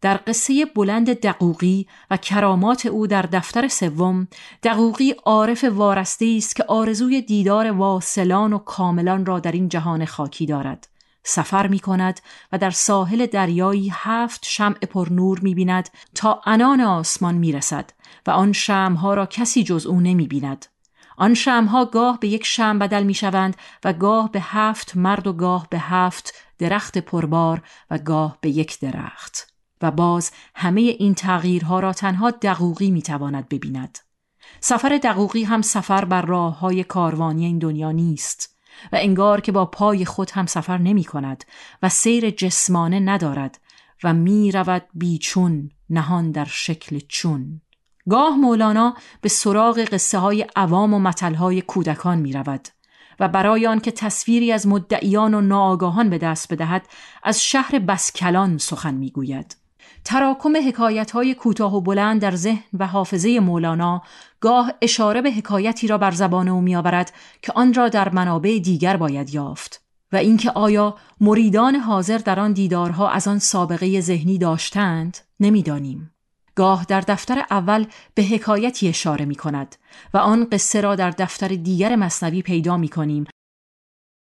در 0.00 0.20
قصه 0.26 0.64
بلند 0.64 1.20
دقوقی 1.20 1.86
و 2.10 2.16
کرامات 2.16 2.86
او 2.86 3.06
در 3.06 3.22
دفتر 3.22 3.68
سوم 3.68 4.28
دقوقی 4.62 5.10
عارف 5.10 5.64
وارسته 5.64 6.34
است 6.38 6.56
که 6.56 6.64
آرزوی 6.68 7.22
دیدار 7.22 7.70
واصلان 7.70 8.52
و 8.52 8.58
کاملان 8.58 9.26
را 9.26 9.40
در 9.40 9.52
این 9.52 9.68
جهان 9.68 10.04
خاکی 10.04 10.46
دارد 10.46 10.88
سفر 11.26 11.66
می 11.66 11.78
کند 11.78 12.20
و 12.52 12.58
در 12.58 12.70
ساحل 12.70 13.26
دریایی 13.26 13.92
هفت 13.94 14.44
شمع 14.44 14.78
پر 14.78 15.08
نور 15.10 15.40
می 15.40 15.54
بیند 15.54 15.88
تا 16.14 16.40
انان 16.46 16.80
آسمان 16.80 17.34
می 17.34 17.52
رسد 17.52 17.90
و 18.26 18.30
آن 18.30 18.52
شمها 18.52 19.14
را 19.14 19.26
کسی 19.26 19.64
جز 19.64 19.86
او 19.86 20.00
نمی 20.00 20.26
بیند. 20.26 20.66
آن 21.16 21.34
شمها 21.34 21.84
گاه 21.84 22.20
به 22.20 22.28
یک 22.28 22.46
شم 22.46 22.78
بدل 22.78 23.02
می 23.02 23.14
شوند 23.14 23.56
و 23.84 23.92
گاه 23.92 24.32
به 24.32 24.40
هفت 24.42 24.96
مرد 24.96 25.26
و 25.26 25.32
گاه 25.32 25.66
به 25.70 25.78
هفت 25.78 26.34
درخت 26.58 26.98
پربار 26.98 27.62
و 27.90 27.98
گاه 27.98 28.38
به 28.40 28.50
یک 28.50 28.80
درخت. 28.80 29.52
و 29.82 29.90
باز 29.90 30.30
همه 30.54 30.80
این 30.80 31.14
تغییرها 31.14 31.80
را 31.80 31.92
تنها 31.92 32.30
دقوقی 32.30 32.90
می‌تواند 32.90 33.48
ببیند. 33.48 33.98
سفر 34.60 35.00
دقوقی 35.02 35.44
هم 35.44 35.62
سفر 35.62 36.04
بر 36.04 36.22
راه 36.22 36.58
های 36.58 36.84
کاروانی 36.84 37.44
این 37.44 37.58
دنیا 37.58 37.92
نیست 37.92 38.55
و 38.92 38.96
انگار 39.00 39.40
که 39.40 39.52
با 39.52 39.66
پای 39.66 40.04
خود 40.04 40.30
هم 40.30 40.46
سفر 40.46 40.78
نمی 40.78 41.04
کند 41.04 41.44
و 41.82 41.88
سیر 41.88 42.30
جسمانه 42.30 43.00
ندارد 43.00 43.60
و 44.04 44.14
می 44.14 44.52
رود 44.52 44.82
بیچون 44.94 45.70
نهان 45.90 46.30
در 46.30 46.44
شکل 46.44 47.00
چون. 47.08 47.60
گاه 48.10 48.36
مولانا 48.36 48.94
به 49.20 49.28
سراغ 49.28 49.78
قصه 49.78 50.18
های 50.18 50.46
عوام 50.56 50.94
و 50.94 50.98
متل 50.98 51.34
های 51.34 51.62
کودکان 51.62 52.18
می 52.18 52.32
رود 52.32 52.68
و 53.20 53.28
برای 53.28 53.66
آن 53.66 53.80
که 53.80 53.90
تصویری 53.90 54.52
از 54.52 54.66
مدعیان 54.66 55.34
و 55.34 55.40
ناآگاهان 55.40 56.10
به 56.10 56.18
دست 56.18 56.52
بدهد 56.52 56.86
از 57.22 57.44
شهر 57.44 57.78
بسکلان 57.78 58.58
سخن 58.58 58.94
می 58.94 59.10
گوید. 59.10 59.56
تراکم 60.06 60.56
حکایت 60.68 61.10
های 61.10 61.34
کوتاه 61.34 61.76
و 61.76 61.80
بلند 61.80 62.20
در 62.20 62.36
ذهن 62.36 62.62
و 62.78 62.86
حافظه 62.86 63.40
مولانا 63.40 64.02
گاه 64.40 64.72
اشاره 64.82 65.22
به 65.22 65.32
حکایتی 65.32 65.86
را 65.86 65.98
بر 65.98 66.10
زبان 66.10 66.48
او 66.48 66.60
میآورد 66.60 67.12
که 67.42 67.52
آن 67.52 67.74
را 67.74 67.88
در 67.88 68.08
منابع 68.08 68.58
دیگر 68.58 68.96
باید 68.96 69.34
یافت 69.34 69.82
و 70.12 70.16
اینکه 70.16 70.50
آیا 70.50 70.94
مریدان 71.20 71.74
حاضر 71.74 72.18
در 72.18 72.40
آن 72.40 72.52
دیدارها 72.52 73.10
از 73.10 73.28
آن 73.28 73.38
سابقه 73.38 74.00
ذهنی 74.00 74.38
داشتند 74.38 75.18
نمی‌دانیم. 75.40 76.10
گاه 76.54 76.84
در 76.88 77.00
دفتر 77.00 77.44
اول 77.50 77.86
به 78.14 78.22
حکایتی 78.22 78.88
اشاره 78.88 79.24
می 79.24 79.34
کند 79.34 79.76
و 80.14 80.18
آن 80.18 80.48
قصه 80.52 80.80
را 80.80 80.94
در 80.94 81.10
دفتر 81.10 81.48
دیگر 81.48 81.96
مصنوی 81.96 82.42
پیدا 82.42 82.76
می 82.76 82.88
کنیم 82.88 83.24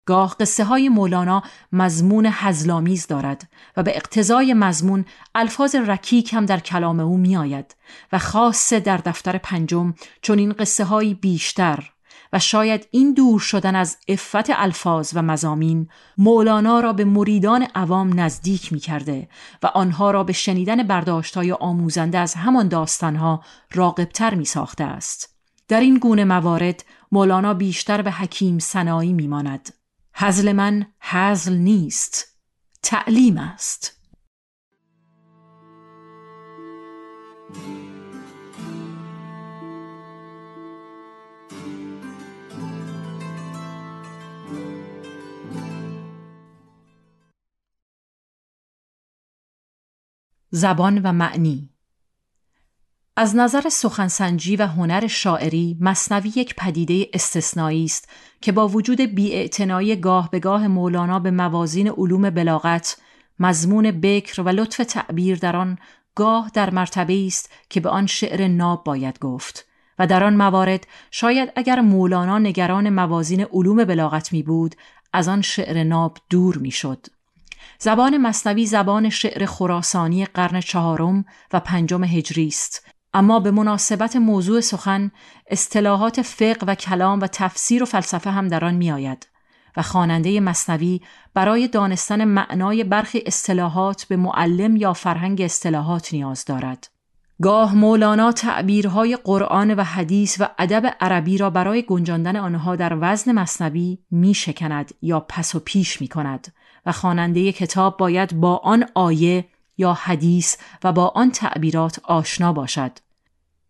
گاه 0.09 0.35
قصه 0.39 0.63
های 0.63 0.89
مولانا 0.89 1.43
مضمون 1.71 2.25
حزلامیز 2.25 3.07
دارد 3.07 3.47
و 3.77 3.83
به 3.83 3.97
اقتضای 3.97 4.53
مضمون 4.53 5.05
الفاظ 5.35 5.75
رکیک 5.75 6.33
هم 6.33 6.45
در 6.45 6.59
کلام 6.59 6.99
او 6.99 7.17
می 7.17 7.37
آید 7.37 7.75
و 8.11 8.19
خاصه 8.19 8.79
در 8.79 8.97
دفتر 8.97 9.37
پنجم 9.37 9.93
چون 10.21 10.39
این 10.39 10.53
قصه 10.53 10.83
های 10.83 11.13
بیشتر 11.13 11.89
و 12.33 12.39
شاید 12.39 12.87
این 12.91 13.13
دور 13.13 13.39
شدن 13.39 13.75
از 13.75 13.97
افت 14.07 14.49
الفاظ 14.49 15.11
و 15.15 15.21
مزامین 15.21 15.89
مولانا 16.17 16.79
را 16.79 16.93
به 16.93 17.05
مریدان 17.05 17.67
عوام 17.75 18.19
نزدیک 18.19 18.73
می 18.73 18.79
کرده 18.79 19.29
و 19.63 19.67
آنها 19.67 20.11
را 20.11 20.23
به 20.23 20.33
شنیدن 20.33 20.83
برداشتهای 20.83 21.51
آموزنده 21.51 22.17
از 22.17 22.33
همان 22.33 22.67
داستانها 22.67 23.43
راقبتر 23.73 24.35
می 24.35 24.45
ساخته 24.45 24.83
است. 24.83 25.35
در 25.67 25.79
این 25.79 25.97
گونه 25.97 26.23
موارد 26.23 26.85
مولانا 27.11 27.53
بیشتر 27.53 28.01
به 28.01 28.11
حکیم 28.11 28.59
سنایی 28.59 29.13
می 29.13 29.27
ماند. 29.27 29.78
حزل 30.21 30.51
من 30.51 30.85
حزل 31.01 31.53
نیست 31.57 32.39
تعلیم 32.83 33.37
است. 33.37 34.01
زبان 50.51 51.01
و 51.03 51.11
معنی 51.11 51.69
از 53.21 53.35
نظر 53.35 53.69
سخنسنجی 53.69 54.55
و 54.55 54.67
هنر 54.67 55.07
شاعری 55.07 55.77
مصنوی 55.81 56.33
یک 56.35 56.55
پدیده 56.55 57.07
استثنایی 57.13 57.85
است 57.85 58.09
که 58.41 58.51
با 58.51 58.67
وجود 58.67 59.01
بیاعتنایی 59.01 59.95
گاه 59.95 60.31
به 60.31 60.39
گاه 60.39 60.67
مولانا 60.67 61.19
به 61.19 61.31
موازین 61.31 61.87
علوم 61.87 62.29
بلاغت 62.29 62.97
مضمون 63.39 63.91
بکر 63.91 64.41
و 64.41 64.49
لطف 64.49 64.77
تعبیر 64.77 65.37
در 65.37 65.55
آن 65.55 65.77
گاه 66.15 66.51
در 66.53 66.69
مرتبه 66.69 67.25
است 67.27 67.51
که 67.69 67.79
به 67.79 67.89
آن 67.89 68.05
شعر 68.05 68.47
ناب 68.47 68.83
باید 68.83 69.19
گفت 69.19 69.65
و 69.99 70.07
در 70.07 70.23
آن 70.23 70.35
موارد 70.35 70.87
شاید 71.11 71.51
اگر 71.55 71.81
مولانا 71.81 72.39
نگران 72.39 72.89
موازین 72.89 73.45
علوم 73.53 73.83
بلاغت 73.83 74.33
می 74.33 74.43
بود 74.43 74.75
از 75.13 75.27
آن 75.27 75.41
شعر 75.41 75.83
ناب 75.83 76.17
دور 76.29 76.57
می 76.57 76.71
شد. 76.71 77.05
زبان 77.79 78.17
مصنوی 78.17 78.65
زبان 78.65 79.09
شعر 79.09 79.45
خراسانی 79.45 80.25
قرن 80.25 80.59
چهارم 80.59 81.25
و 81.53 81.59
پنجم 81.59 82.03
هجری 82.03 82.47
است 82.47 82.98
اما 83.13 83.39
به 83.39 83.51
مناسبت 83.51 84.15
موضوع 84.15 84.61
سخن 84.61 85.11
اصطلاحات 85.47 86.21
فقه 86.21 86.65
و 86.67 86.75
کلام 86.75 87.19
و 87.19 87.27
تفسیر 87.27 87.83
و 87.83 87.85
فلسفه 87.85 88.31
هم 88.31 88.47
در 88.47 88.65
آن 88.65 88.75
میآید 88.75 89.27
و 89.77 89.81
خواننده 89.81 90.39
مصنوی 90.39 91.01
برای 91.33 91.67
دانستن 91.67 92.25
معنای 92.25 92.83
برخی 92.83 93.23
اصطلاحات 93.25 94.03
به 94.03 94.15
معلم 94.15 94.75
یا 94.75 94.93
فرهنگ 94.93 95.41
اصطلاحات 95.41 96.13
نیاز 96.13 96.45
دارد. 96.45 96.87
گاه 97.41 97.75
مولانا 97.75 98.31
تعبیرهای 98.31 99.15
قرآن 99.15 99.71
و 99.71 99.83
حدیث 99.83 100.41
و 100.41 100.47
ادب 100.59 100.95
عربی 101.01 101.37
را 101.37 101.49
برای 101.49 101.81
گنجاندن 101.81 102.35
آنها 102.35 102.75
در 102.75 102.97
وزن 103.01 103.31
مصنوی 103.31 103.99
می 104.11 104.33
شکند 104.33 104.93
یا 105.01 105.19
پس 105.19 105.55
و 105.55 105.59
پیش 105.59 106.01
می 106.01 106.07
کند 106.07 106.53
و 106.85 106.91
خواننده 106.91 107.51
کتاب 107.51 107.97
باید 107.97 108.39
با 108.39 108.57
آن 108.57 108.85
آیه 108.95 109.45
یا 109.79 109.93
حدیث 109.93 110.57
و 110.83 110.91
با 110.91 111.07
آن 111.07 111.31
تعبیرات 111.31 111.99
آشنا 112.03 112.53
باشد. 112.53 112.91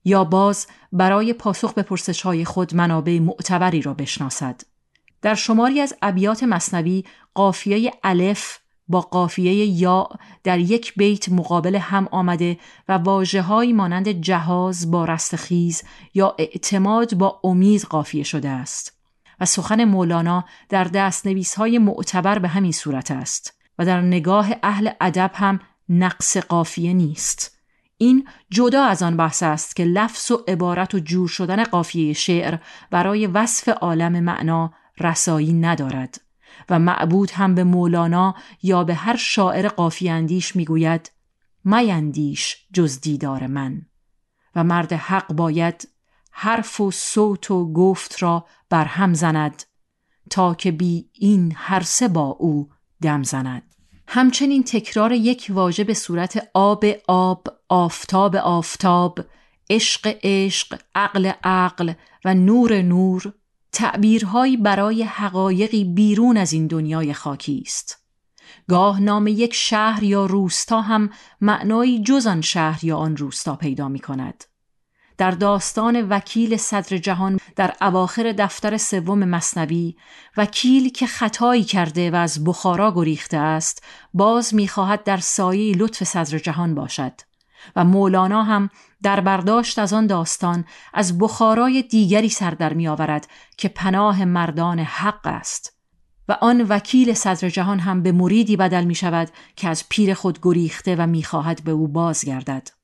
یا 0.05 0.23
باز 0.23 0.67
برای 0.91 1.33
پاسخ 1.33 1.73
به 1.73 1.81
پرسش 1.81 2.21
های 2.21 2.45
خود 2.45 2.75
منابع 2.75 3.19
معتبری 3.19 3.81
را 3.81 3.93
بشناسد. 3.93 4.61
در 5.21 5.35
شماری 5.35 5.81
از 5.81 5.95
ابیات 6.01 6.43
مصنوی 6.43 7.03
قافیه 7.33 7.93
الف 8.03 8.59
با 8.87 9.01
قافیه 9.01 9.53
یا 9.65 10.09
در 10.43 10.59
یک 10.59 10.93
بیت 10.97 11.29
مقابل 11.29 11.75
هم 11.75 12.07
آمده 12.11 12.57
و 12.87 12.93
واجه 12.93 13.73
مانند 13.73 14.09
جهاز 14.09 14.91
با 14.91 15.05
رستخیز 15.05 15.83
یا 16.13 16.35
اعتماد 16.37 17.15
با 17.15 17.39
امید 17.43 17.81
قافیه 17.81 18.23
شده 18.23 18.49
است. 18.49 18.99
و 19.39 19.45
سخن 19.45 19.83
مولانا 19.83 20.45
در 20.69 20.83
دست 20.83 21.27
های 21.57 21.77
معتبر 21.77 22.39
به 22.39 22.47
همین 22.47 22.71
صورت 22.71 23.11
است 23.11 23.53
و 23.79 23.85
در 23.85 24.01
نگاه 24.01 24.49
اهل 24.63 24.89
ادب 25.01 25.31
هم 25.33 25.59
نقص 25.89 26.37
قافیه 26.37 26.93
نیست. 26.93 27.57
این 27.97 28.27
جدا 28.49 28.83
از 28.83 29.03
آن 29.03 29.17
بحث 29.17 29.43
است 29.43 29.75
که 29.75 29.83
لفظ 29.83 30.31
و 30.31 30.43
عبارت 30.47 30.95
و 30.95 30.99
جور 30.99 31.27
شدن 31.27 31.63
قافیه 31.63 32.13
شعر 32.13 32.57
برای 32.91 33.27
وصف 33.27 33.69
عالم 33.69 34.19
معنا 34.19 34.73
رسایی 34.99 35.53
ندارد 35.53 36.21
و 36.69 36.79
معبود 36.79 37.31
هم 37.31 37.55
به 37.55 37.63
مولانا 37.63 38.35
یا 38.63 38.83
به 38.83 38.93
هر 38.93 39.15
شاعر 39.15 39.67
قافی 39.67 40.09
اندیش 40.09 40.55
می‌گوید 40.55 41.11
میندیش 41.65 42.67
جز 42.73 43.01
دیدار 43.01 43.47
من. 43.47 43.81
و 44.55 44.63
مرد 44.63 44.93
حق 44.93 45.33
باید 45.33 45.87
حرف 46.31 46.81
و 46.81 46.91
صوت 46.91 47.51
و 47.51 47.73
گفت 47.73 48.23
را 48.23 48.45
بر 48.69 48.85
هم 48.85 49.13
زند 49.13 49.63
تا 50.29 50.53
که 50.53 50.71
بی 50.71 51.09
این 51.13 51.53
هر 51.55 51.81
سه 51.81 52.07
با 52.07 52.25
او 52.25 52.69
دم 53.01 53.23
زند. 53.23 53.75
همچنین 54.11 54.63
تکرار 54.63 55.11
یک 55.11 55.47
واژه 55.49 55.83
به 55.83 55.93
صورت 55.93 56.49
آب 56.53 56.85
آب، 57.07 57.47
آفتاب 57.69 58.35
آفتاب، 58.35 59.19
عشق 59.69 60.17
عشق، 60.23 60.79
عقل 60.95 61.31
عقل 61.43 61.93
و 62.25 62.33
نور 62.33 62.81
نور 62.81 63.33
تعبیرهایی 63.71 64.57
برای 64.57 65.03
حقایقی 65.03 65.83
بیرون 65.83 66.37
از 66.37 66.53
این 66.53 66.67
دنیای 66.67 67.13
خاکی 67.13 67.63
است. 67.65 68.03
گاه 68.69 69.01
نام 69.01 69.27
یک 69.27 69.53
شهر 69.53 70.03
یا 70.03 70.25
روستا 70.25 70.81
هم 70.81 71.09
معنایی 71.41 72.03
جز 72.03 72.27
آن 72.27 72.41
شهر 72.41 72.85
یا 72.85 72.97
آن 72.97 73.17
روستا 73.17 73.55
پیدا 73.55 73.87
می 73.87 73.99
کند. 73.99 74.43
در 75.19 75.31
داستان 75.31 76.07
وکیل 76.09 76.57
صدر 76.57 76.97
جهان 76.97 77.39
در 77.55 77.73
اواخر 77.81 78.31
دفتر 78.37 78.77
سوم 78.77 79.19
مصنوی 79.19 79.95
وکیل 80.37 80.89
که 80.89 81.07
خطایی 81.07 81.63
کرده 81.63 82.11
و 82.11 82.15
از 82.15 82.43
بخارا 82.43 82.91
گریخته 82.91 83.37
است 83.37 83.83
باز 84.13 84.55
می‌خواهد 84.55 85.03
در 85.03 85.17
سایه 85.17 85.75
لطف 85.75 86.03
صدر 86.03 86.37
جهان 86.37 86.75
باشد 86.75 87.11
و 87.75 87.85
مولانا 87.85 88.43
هم 88.43 88.69
در 89.01 89.19
برداشت 89.19 89.79
از 89.79 89.93
آن 89.93 90.07
داستان 90.07 90.65
از 90.93 91.17
بخارای 91.17 91.81
دیگری 91.81 92.29
سر 92.29 92.51
در 92.51 92.73
می 92.73 92.87
آورد 92.87 93.27
که 93.57 93.67
پناه 93.67 94.25
مردان 94.25 94.79
حق 94.79 95.27
است 95.27 95.73
و 96.29 96.37
آن 96.41 96.61
وکیل 96.69 97.13
صدر 97.13 97.49
جهان 97.49 97.79
هم 97.79 98.03
به 98.03 98.11
مریدی 98.11 98.57
بدل 98.57 98.83
می 98.83 98.95
شود 98.95 99.29
که 99.55 99.69
از 99.69 99.89
پیر 99.89 100.13
خود 100.13 100.39
گریخته 100.41 100.95
و 100.95 101.07
می‌خواهد 101.07 101.63
به 101.63 101.71
او 101.71 101.87
بازگردد. 101.87 102.78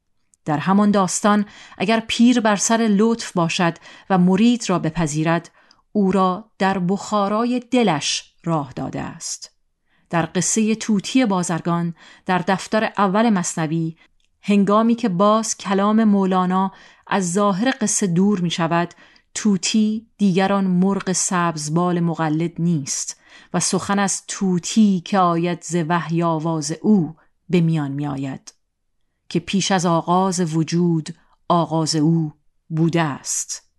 در 0.46 0.58
همان 0.58 0.92
داستان 0.92 1.46
اگر 1.78 2.04
پیر 2.08 2.40
بر 2.40 2.56
سر 2.56 2.88
لطف 2.92 3.32
باشد 3.32 3.74
و 4.10 4.18
مرید 4.18 4.70
را 4.70 4.80
بپذیرد 4.80 5.52
او 5.92 6.12
را 6.12 6.52
در 6.58 6.80
بخارای 6.80 7.60
دلش 7.72 8.34
راه 8.44 8.74
داده 8.76 9.02
است 9.02 9.52
در 10.10 10.30
قصه 10.36 10.76
توتی 10.76 11.26
بازرگان 11.26 11.96
در 12.26 12.38
دفتر 12.38 12.92
اول 12.98 13.30
مصنوی 13.30 13.96
هنگامی 14.42 14.96
که 14.96 15.10
باز 15.10 15.58
کلام 15.58 16.04
مولانا 16.04 16.72
از 17.08 17.34
ظاهر 17.34 17.74
قصه 17.82 18.08
دور 18.08 18.40
می 18.40 18.50
شود 18.50 18.94
توتی 19.34 20.08
دیگران 20.18 20.68
مرغ 20.68 21.12
سبزبال 21.12 22.00
مقلد 22.00 22.52
نیست 22.60 23.22
و 23.54 23.60
سخن 23.60 24.00
از 24.00 24.24
توتی 24.28 25.02
که 25.06 25.20
آید 25.20 25.64
ز 25.64 25.76
وحی 25.88 26.24
آواز 26.24 26.72
او 26.82 27.16
به 27.50 27.62
میان 27.62 27.92
می 27.92 28.08
آید. 28.08 28.55
که 29.30 29.40
پیش 29.40 29.72
از 29.72 29.86
آغاز 29.86 30.56
وجود 30.56 31.16
آغاز 31.50 31.96
او 31.96 32.34
بوده 32.70 33.02
است. 33.02 33.72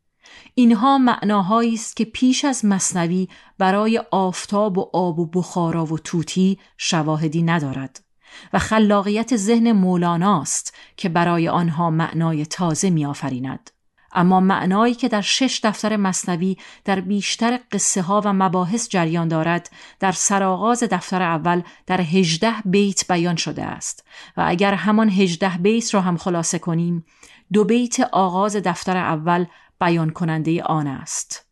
اینها 0.54 0.98
معناهایی 0.98 1.74
است 1.74 1.96
که 1.96 2.04
پیش 2.04 2.44
از 2.44 2.64
مصنوی 2.64 3.28
برای 3.58 4.02
آفتاب 4.10 4.78
و 4.78 4.90
آب 4.92 5.18
و 5.18 5.26
بخارا 5.26 5.86
و 5.86 5.98
توتی 5.98 6.58
شواهدی 6.76 7.42
ندارد 7.42 8.04
و 8.52 8.58
خلاقیت 8.58 9.36
ذهن 9.36 9.72
مولاناست 9.72 10.74
که 10.96 11.08
برای 11.08 11.48
آنها 11.48 11.90
معنای 11.90 12.46
تازه 12.46 12.90
میآفریند. 12.90 13.70
اما 14.12 14.40
معنایی 14.40 14.94
که 14.94 15.08
در 15.08 15.20
شش 15.20 15.60
دفتر 15.64 15.96
مصنوی 15.96 16.56
در 16.84 17.00
بیشتر 17.00 17.60
قصه 17.72 18.02
ها 18.02 18.22
و 18.24 18.32
مباحث 18.32 18.88
جریان 18.88 19.28
دارد 19.28 19.70
در 20.00 20.12
سرآغاز 20.12 20.82
دفتر 20.82 21.22
اول 21.22 21.62
در 21.86 22.00
هجده 22.00 22.52
بیت 22.64 23.08
بیان 23.08 23.36
شده 23.36 23.64
است 23.64 24.04
و 24.36 24.44
اگر 24.46 24.74
همان 24.74 25.08
هجده 25.08 25.58
بیت 25.58 25.94
را 25.94 26.00
هم 26.00 26.16
خلاصه 26.16 26.58
کنیم 26.58 27.04
دو 27.52 27.64
بیت 27.64 28.00
آغاز 28.00 28.56
دفتر 28.56 28.96
اول 28.96 29.46
بیان 29.80 30.10
کننده 30.10 30.62
آن 30.62 30.86
است. 30.86 31.46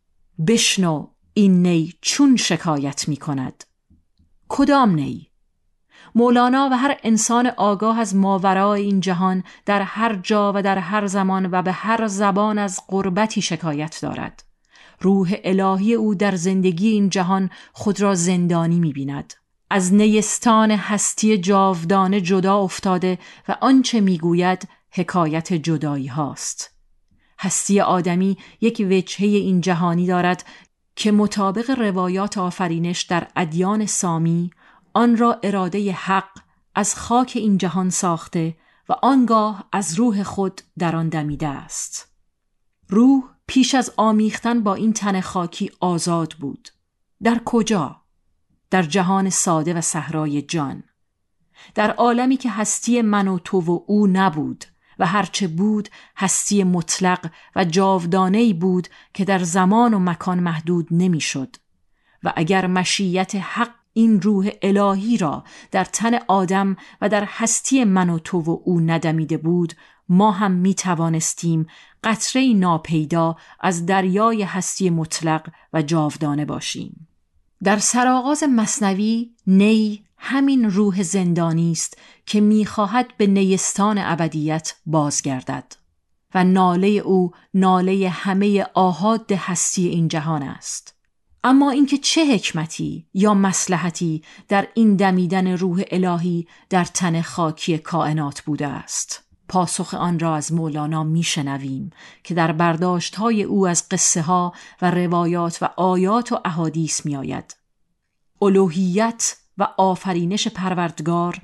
بشنو 0.49 1.07
این 1.35 1.67
نی 1.67 1.93
چون 2.01 2.37
شکایت 2.37 3.09
می 3.09 3.17
کند 3.17 3.65
کدام 4.49 4.95
نی؟ 4.95 5.31
مولانا 6.15 6.69
و 6.73 6.79
هر 6.79 6.97
انسان 7.03 7.47
آگاه 7.47 8.01
از 8.01 8.17
ماورای 8.17 8.83
این 8.83 9.01
جهان 9.01 9.45
در 9.67 9.83
هر 9.83 10.17
جا 10.17 10.53
و 10.55 10.63
در 10.63 10.79
هر 10.79 11.07
زمان 11.07 11.49
و 11.53 11.63
به 11.63 11.73
هر 11.73 12.07
زبان 12.07 12.59
از 12.59 12.81
قربتی 12.89 13.43
شکایت 13.43 13.99
دارد 14.03 14.45
روح 15.01 15.35
الهی 15.45 15.95
او 15.95 16.15
در 16.15 16.35
زندگی 16.37 16.89
این 16.89 17.09
جهان 17.09 17.51
خود 17.73 18.01
را 18.01 18.15
زندانی 18.15 18.81
می 18.81 18.93
بیند. 18.93 19.35
از 19.71 19.95
نیستان 19.95 20.71
هستی 20.71 21.39
جاودانه 21.39 22.21
جدا 22.21 22.59
افتاده 22.59 23.19
و 23.49 23.57
آنچه 23.61 24.01
می‌گوید 24.01 24.69
حکایت 24.91 25.53
جدایی 25.53 26.07
هاست. 26.07 26.71
هستی 27.39 27.81
آدمی 27.81 28.37
یک 28.61 28.87
وجهه 28.91 29.29
این 29.29 29.61
جهانی 29.61 30.07
دارد 30.07 30.45
که 30.97 31.13
مطابق 31.13 31.71
روایات 31.71 32.39
آفرینش 32.39 33.03
در 33.03 33.27
ادیان 33.37 33.87
سامی 33.87 34.51
آن 34.95 35.17
را 35.17 35.41
اراده 35.43 35.93
حق 35.93 36.39
از 36.75 36.95
خاک 36.95 37.33
این 37.35 37.59
جهان 37.59 37.91
ساخته 37.91 38.57
و 38.89 38.93
آنگاه 38.93 39.69
از 39.73 39.95
روح 39.95 40.23
خود 40.23 40.61
در 40.79 40.97
آن 40.97 41.09
دمیده 41.09 41.49
است. 41.49 42.09
روح 42.89 43.23
پیش 43.47 43.75
از 43.75 43.93
آمیختن 43.97 44.63
با 44.63 44.75
این 44.75 44.93
تن 44.93 45.21
خاکی 45.21 45.71
آزاد 45.81 46.33
بود. 46.33 46.69
در 47.23 47.41
کجا؟ 47.45 48.01
در 48.71 48.83
جهان 48.83 49.31
ساده 49.31 49.75
و 49.75 49.81
صحرای 49.81 50.43
جان. 50.43 50.83
در 51.75 51.91
عالمی 51.91 52.37
که 52.37 52.51
هستی 52.51 53.03
من 53.03 53.29
و 53.29 53.39
تو 53.39 53.61
و 53.61 53.81
او 53.87 54.07
نبود 54.07 54.65
و 54.99 55.07
هرچه 55.07 55.49
بود 55.49 55.89
هستی 56.17 56.65
مطلق 56.65 57.31
و 57.57 57.65
جاودانه 57.65 58.55
بود 58.55 58.89
که 59.15 59.25
در 59.25 59.39
زمان 59.39 59.95
و 59.95 59.99
مکان 59.99 60.41
محدود 60.41 60.89
نمی‌شد. 60.91 61.57
و 62.25 62.33
اگر 62.37 62.67
مشیت 62.67 63.35
حق 63.35 63.84
این 63.95 64.21
روح 64.21 64.51
الهی 64.63 65.17
را 65.17 65.45
در 65.71 65.85
تن 65.85 66.19
آدم 66.29 66.77
و 67.01 67.09
در 67.09 67.25
هستی 67.29 67.85
من 67.85 68.11
و 68.11 68.19
تو 68.19 68.41
و 68.41 68.59
او 68.65 68.81
ندمیده 68.81 69.37
بود 69.37 69.75
ما 70.09 70.31
هم 70.31 70.53
می 70.53 70.75
توانستیم 70.75 71.67
قطره 72.05 72.53
ناپیدا 72.53 73.37
از 73.61 73.87
دریای 73.87 74.43
هستی 74.43 74.91
مطلق 74.91 75.49
و 75.73 75.83
جاودانه 75.83 76.45
باشیم. 76.45 77.09
در 77.63 77.79
سرآغاز 77.79 78.43
مصنوی 78.43 79.31
نی 79.47 80.05
همین 80.17 80.71
روح 80.71 81.03
زندانی 81.03 81.73
است 81.73 81.99
که 82.27 82.41
می‌خواهد 82.41 83.17
به 83.17 83.27
نیستان 83.27 83.99
ابدیت 83.99 84.75
بازگردد 84.87 85.77
و 86.35 86.45
ناله 86.45 86.89
او 86.89 87.31
ناله 87.55 88.09
همه 88.09 88.67
آهاد 88.75 89.33
هستی 89.33 89.89
این 89.89 90.09
جهان 90.09 90.43
است. 90.43 90.94
اما 91.45 91.71
اینکه 91.71 91.99
چه 91.99 92.35
حکمتی 92.35 93.07
یا 93.15 93.35
مسلحتی 93.35 94.23
در 94.49 94.69
این 94.75 94.97
دمیدن 94.97 95.57
روح 95.57 95.83
الهی 95.91 96.47
در 96.71 96.85
تن 96.85 97.23
خاکی 97.23 97.79
کائنات 97.79 98.41
بوده 98.41 98.67
است. 98.67 99.25
پاسخ 99.49 99.95
آن 99.95 100.19
را 100.19 100.37
از 100.37 100.53
مولانا 100.53 101.05
میشنویم 101.05 101.91
که 102.25 102.35
در 102.35 102.53
برداشت 102.53 103.15
های 103.15 103.43
او 103.43 103.67
از 103.67 103.89
قصه 103.89 104.23
ها 104.23 104.53
و 104.83 104.91
روایات 104.91 105.59
و 105.63 105.69
آیات 105.77 106.33
و 106.33 106.41
احادیث 106.45 107.07
میآید. 107.07 107.57
الوهیت 108.43 109.37
و 109.59 109.69
آفرینش 109.77 110.49
پروردگار 110.49 111.39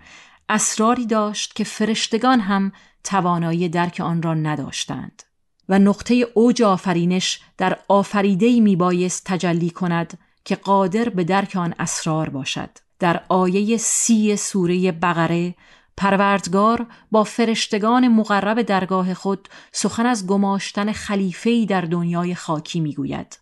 اسراری 0.49 1.07
داشت 1.07 1.57
که 1.57 1.65
فرشتگان 1.65 2.41
هم 2.41 2.73
توانایی 3.05 3.69
درک 3.69 4.01
آن 4.01 4.23
را 4.23 4.35
نداشتند. 4.35 5.23
و 5.71 5.79
نقطه 5.79 6.15
اوج 6.35 6.63
آفرینش 6.63 7.41
در 7.59 7.79
آفریدهی 7.89 8.61
می 8.61 8.77
بایست 8.77 9.23
تجلی 9.25 9.71
کند 9.71 10.19
که 10.45 10.57
قادر 10.57 11.09
به 11.09 11.25
درک 11.25 11.57
آن 11.57 11.75
اسرار 11.79 12.29
باشد. 12.29 12.71
در 12.99 13.25
آیه 13.29 13.77
سی 13.77 14.37
سوره 14.37 14.93
بقره 14.93 15.55
پروردگار 15.97 16.87
با 17.11 17.25
فرشتگان 17.25 18.09
مقرب 18.09 18.63
درگاه 18.63 19.15
خود 19.15 19.49
سخن 19.73 20.07
از 20.07 20.27
گماشتن 20.27 20.93
خلیفه‌ای 20.93 21.67
در 21.67 21.81
دنیای 21.81 22.35
خاکی 22.35 22.81
می‌گوید 22.81 23.39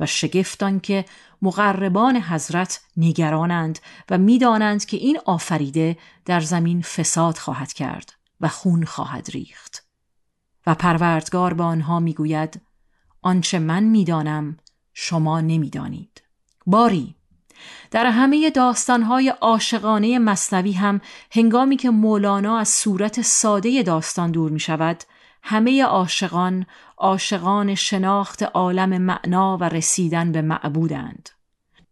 و 0.00 0.06
شگفتان 0.06 0.80
که 0.80 1.04
مقربان 1.42 2.16
حضرت 2.16 2.80
نگرانند 2.96 3.78
و 4.10 4.18
می‌دانند 4.18 4.84
که 4.84 4.96
این 4.96 5.18
آفریده 5.24 5.96
در 6.24 6.40
زمین 6.40 6.82
فساد 6.82 7.38
خواهد 7.38 7.72
کرد 7.72 8.12
و 8.40 8.48
خون 8.48 8.84
خواهد 8.84 9.30
ریخت. 9.30 9.87
و 10.68 10.74
پروردگار 10.74 11.54
به 11.54 11.62
آنها 11.62 12.00
می‌گوید 12.00 12.60
آنچه 13.22 13.58
من 13.58 13.84
می‌دانم 13.84 14.56
شما 14.94 15.40
نمی‌دانید. 15.40 16.22
باری. 16.66 17.14
در 17.90 18.06
همه 18.06 18.50
داستانهای 18.50 19.28
عاشقانه 19.28 20.18
مصنوی 20.18 20.72
هم 20.72 21.00
هنگامی 21.30 21.76
که 21.76 21.90
مولانا 21.90 22.58
از 22.58 22.68
صورت 22.68 23.20
ساده 23.22 23.82
داستان 23.82 24.30
دور 24.30 24.50
می 24.50 24.60
شود 24.60 25.04
همه 25.42 25.84
عاشقان 25.84 26.66
عاشقان 26.96 27.74
شناخت 27.74 28.42
عالم 28.42 29.02
معنا 29.02 29.58
و 29.60 29.64
رسیدن 29.64 30.32
به 30.32 30.42
معبودند. 30.42 31.28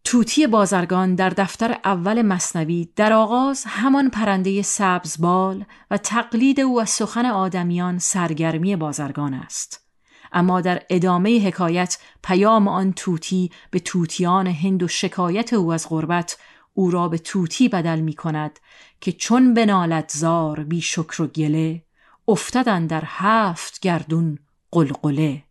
توتی 0.09 0.47
بازرگان 0.47 1.15
در 1.15 1.29
دفتر 1.29 1.77
اول 1.85 2.21
مصنوی 2.21 2.89
در 2.95 3.13
آغاز 3.13 3.63
همان 3.67 4.09
پرنده 4.09 4.61
سبزبال 4.61 5.65
و 5.91 5.97
تقلید 5.97 6.59
او 6.59 6.81
از 6.81 6.89
سخن 6.89 7.25
آدمیان 7.25 7.99
سرگرمی 7.99 8.75
بازرگان 8.75 9.33
است. 9.33 9.87
اما 10.31 10.61
در 10.61 10.81
ادامه 10.89 11.47
حکایت 11.47 11.97
پیام 12.23 12.67
آن 12.67 12.93
توتی 12.93 13.51
به 13.71 13.79
توتیان 13.79 14.47
هند 14.47 14.83
و 14.83 14.87
شکایت 14.87 15.53
او 15.53 15.73
از 15.73 15.89
غربت 15.89 16.37
او 16.73 16.91
را 16.91 17.07
به 17.07 17.17
توتی 17.17 17.69
بدل 17.69 17.99
می 17.99 18.13
کند 18.13 18.59
که 19.01 19.11
چون 19.11 19.53
بنالت 19.53 20.11
زار 20.15 20.63
بی 20.63 20.81
شکر 20.81 21.21
و 21.21 21.27
گله 21.27 21.83
افتدن 22.27 22.87
در 22.87 23.03
هفت 23.05 23.79
گردون 23.79 24.39
قلقله 24.71 25.46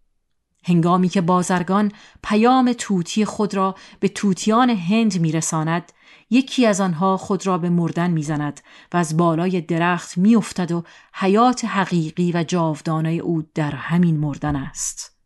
هنگامی 0.67 1.09
که 1.09 1.21
بازرگان 1.21 1.93
پیام 2.23 2.73
توتی 2.79 3.25
خود 3.25 3.55
را 3.55 3.75
به 4.01 4.09
توتیان 4.09 4.71
هند 4.71 5.21
میرساند 5.21 5.93
یکی 6.31 6.67
از 6.67 6.81
آنها 6.81 7.17
خود 7.17 7.47
را 7.47 7.59
به 7.59 7.71
مردن 7.71 8.11
می‌زند 8.11 8.61
و 8.93 8.97
از 8.97 9.17
بالای 9.17 9.61
درخت 9.61 10.19
میافتد 10.19 10.73
و 10.73 10.85
حیات 11.15 11.65
حقیقی 11.65 12.33
و 12.33 12.45
جاودانه 12.45 13.09
او 13.09 13.43
در 13.55 13.71
همین 13.71 14.17
مردن 14.17 14.57
است. 14.57 15.17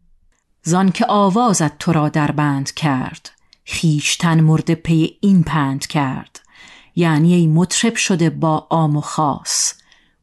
زان 0.62 0.92
که 0.92 1.06
آوازت 1.08 1.78
تو 1.78 1.92
را 1.92 2.08
در 2.08 2.30
بند 2.30 2.74
کرد 2.74 3.30
خیشتن 3.64 4.40
مرده 4.40 4.74
پی 4.74 5.18
این 5.20 5.42
پند 5.42 5.86
کرد. 5.86 6.40
یعنی 6.96 7.34
ای 7.34 7.46
مطرب 7.46 7.94
شده 7.94 8.30
با 8.30 8.66
عام 8.70 8.96
و 8.96 9.00
خاص 9.00 9.74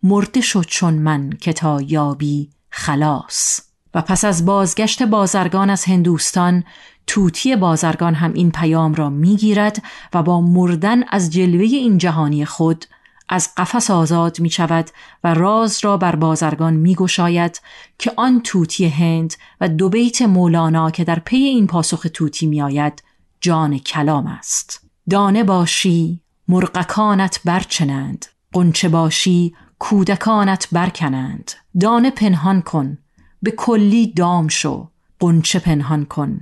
مرده 0.03 0.41
شد 0.41 0.65
چون 0.65 0.93
من 0.93 1.29
که 1.29 1.53
تا 1.53 1.81
یابی 1.81 2.49
خلاص. 2.69 3.66
و 3.97 4.01
پس 4.01 4.25
از 4.25 4.45
بازگشت 4.45 5.03
بازرگان 5.03 5.69
از 5.69 5.85
هندوستان 5.85 6.63
توتی 7.07 7.55
بازرگان 7.55 8.13
هم 8.13 8.33
این 8.33 8.51
پیام 8.51 8.93
را 8.93 9.09
می‌گیرد 9.09 9.83
و 10.13 10.23
با 10.23 10.41
مردن 10.41 11.03
از 11.09 11.29
جلوه 11.29 11.65
این 11.65 11.97
جهانی 11.97 12.45
خود 12.45 12.85
از 13.29 13.49
قفس 13.57 13.91
آزاد 13.91 14.39
می 14.39 14.49
شود 14.49 14.89
و 15.23 15.33
راز 15.33 15.79
را 15.83 15.97
بر 15.97 16.15
بازرگان 16.15 16.73
می 16.73 16.95
گشاید 16.95 17.61
که 17.99 18.11
آن 18.17 18.41
توتی 18.41 18.87
هند 18.87 19.33
و 19.61 19.69
دو 19.69 19.89
بیت 19.89 20.21
مولانا 20.21 20.91
که 20.91 21.03
در 21.03 21.19
پی 21.19 21.37
این 21.37 21.67
پاسخ 21.67 22.07
توتی 22.13 22.47
می 22.47 22.61
آید 22.61 23.03
جان 23.41 23.77
کلام 23.77 24.27
است. 24.27 24.81
دانه 25.09 25.43
باشی 25.43 26.21
مرقکانت 26.47 27.39
برچنند 27.45 28.25
قنچه 28.53 28.89
باشی 28.89 29.55
کودکانت 29.79 30.67
برکنند. 30.71 31.51
دانه 31.79 32.11
پنهان 32.11 32.61
کن 32.61 32.97
به 33.41 33.51
کلی 33.51 34.13
دام 34.13 34.47
شو 34.47 34.89
قنچه 35.19 35.59
پنهان 35.59 36.05
کن 36.05 36.41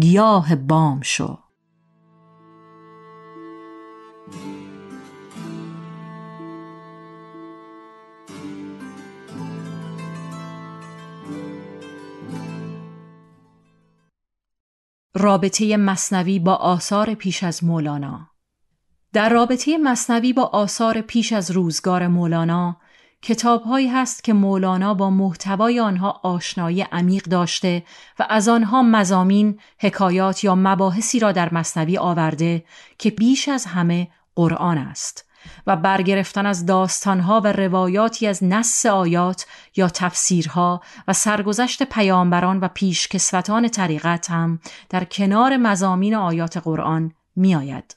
گیاه 0.00 0.56
بام 0.56 1.00
شو. 1.02 1.38
رابطه 15.14 15.76
مصنوی 15.76 16.38
با 16.38 16.54
آثار 16.54 17.14
پیش 17.14 17.42
از 17.42 17.64
مولانا. 17.64 18.30
در 19.12 19.28
رابطه 19.28 19.78
مصنوی 19.78 20.32
با 20.32 20.44
آثار 20.44 21.00
پیش 21.00 21.32
از 21.32 21.50
روزگار 21.50 22.06
مولانا 22.06 22.76
کتابهایی 23.22 23.88
هست 23.88 24.24
که 24.24 24.32
مولانا 24.32 24.94
با 24.94 25.10
محتوای 25.10 25.80
آنها 25.80 26.20
آشنایی 26.22 26.82
عمیق 26.82 27.24
داشته 27.24 27.82
و 28.18 28.26
از 28.28 28.48
آنها 28.48 28.82
مزامین، 28.82 29.60
حکایات 29.78 30.44
یا 30.44 30.54
مباحثی 30.54 31.18
را 31.18 31.32
در 31.32 31.54
مصنوی 31.54 31.98
آورده 31.98 32.64
که 32.98 33.10
بیش 33.10 33.48
از 33.48 33.66
همه 33.66 34.08
قرآن 34.34 34.78
است 34.78 35.28
و 35.66 35.76
برگرفتن 35.76 36.46
از 36.46 36.66
داستانها 36.66 37.40
و 37.40 37.52
روایاتی 37.52 38.26
از 38.26 38.44
نص 38.44 38.86
آیات 38.86 39.46
یا 39.76 39.88
تفسیرها 39.88 40.80
و 41.08 41.12
سرگذشت 41.12 41.82
پیامبران 41.82 42.60
و 42.60 42.68
پیشکسوتان 42.68 43.68
طریقت 43.68 44.30
هم 44.30 44.60
در 44.88 45.04
کنار 45.04 45.56
مزامین 45.56 46.14
آیات 46.14 46.56
قرآن 46.56 47.12
می 47.36 47.54
آید. 47.54 47.96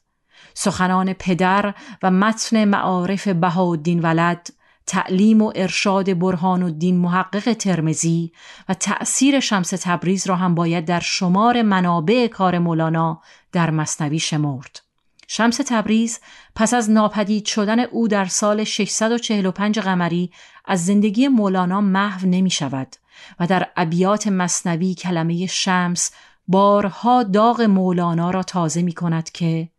سخنان 0.53 1.13
پدر 1.13 1.73
و 2.03 2.11
متن 2.11 2.65
معارف 2.65 3.27
بهاءالدین 3.27 3.99
ولد 3.99 4.49
تعلیم 4.85 5.41
و 5.41 5.51
ارشاد 5.55 6.19
برهان 6.19 6.63
الدین 6.63 6.97
محقق 6.97 7.53
ترمزی 7.53 8.31
و 8.69 8.73
تأثیر 8.73 9.39
شمس 9.39 9.69
تبریز 9.69 10.27
را 10.27 10.35
هم 10.35 10.55
باید 10.55 10.85
در 10.85 10.99
شمار 10.99 11.61
منابع 11.61 12.27
کار 12.27 12.59
مولانا 12.59 13.21
در 13.51 13.69
مصنوی 13.69 14.19
شمرد. 14.19 14.81
شمس 15.27 15.57
تبریز 15.57 16.19
پس 16.55 16.73
از 16.73 16.89
ناپدید 16.89 17.45
شدن 17.45 17.79
او 17.79 18.07
در 18.07 18.25
سال 18.25 18.63
645 18.63 19.79
قمری 19.79 20.31
از 20.65 20.85
زندگی 20.85 21.27
مولانا 21.27 21.81
محو 21.81 22.27
نمی 22.27 22.49
شود 22.49 22.95
و 23.39 23.47
در 23.47 23.71
ابیات 23.77 24.27
مصنوی 24.27 24.95
کلمه 24.95 25.45
شمس 25.45 26.11
بارها 26.47 27.23
داغ 27.23 27.61
مولانا 27.61 28.31
را 28.31 28.43
تازه 28.43 28.81
می 28.81 28.93
کند 28.93 29.31
که 29.31 29.69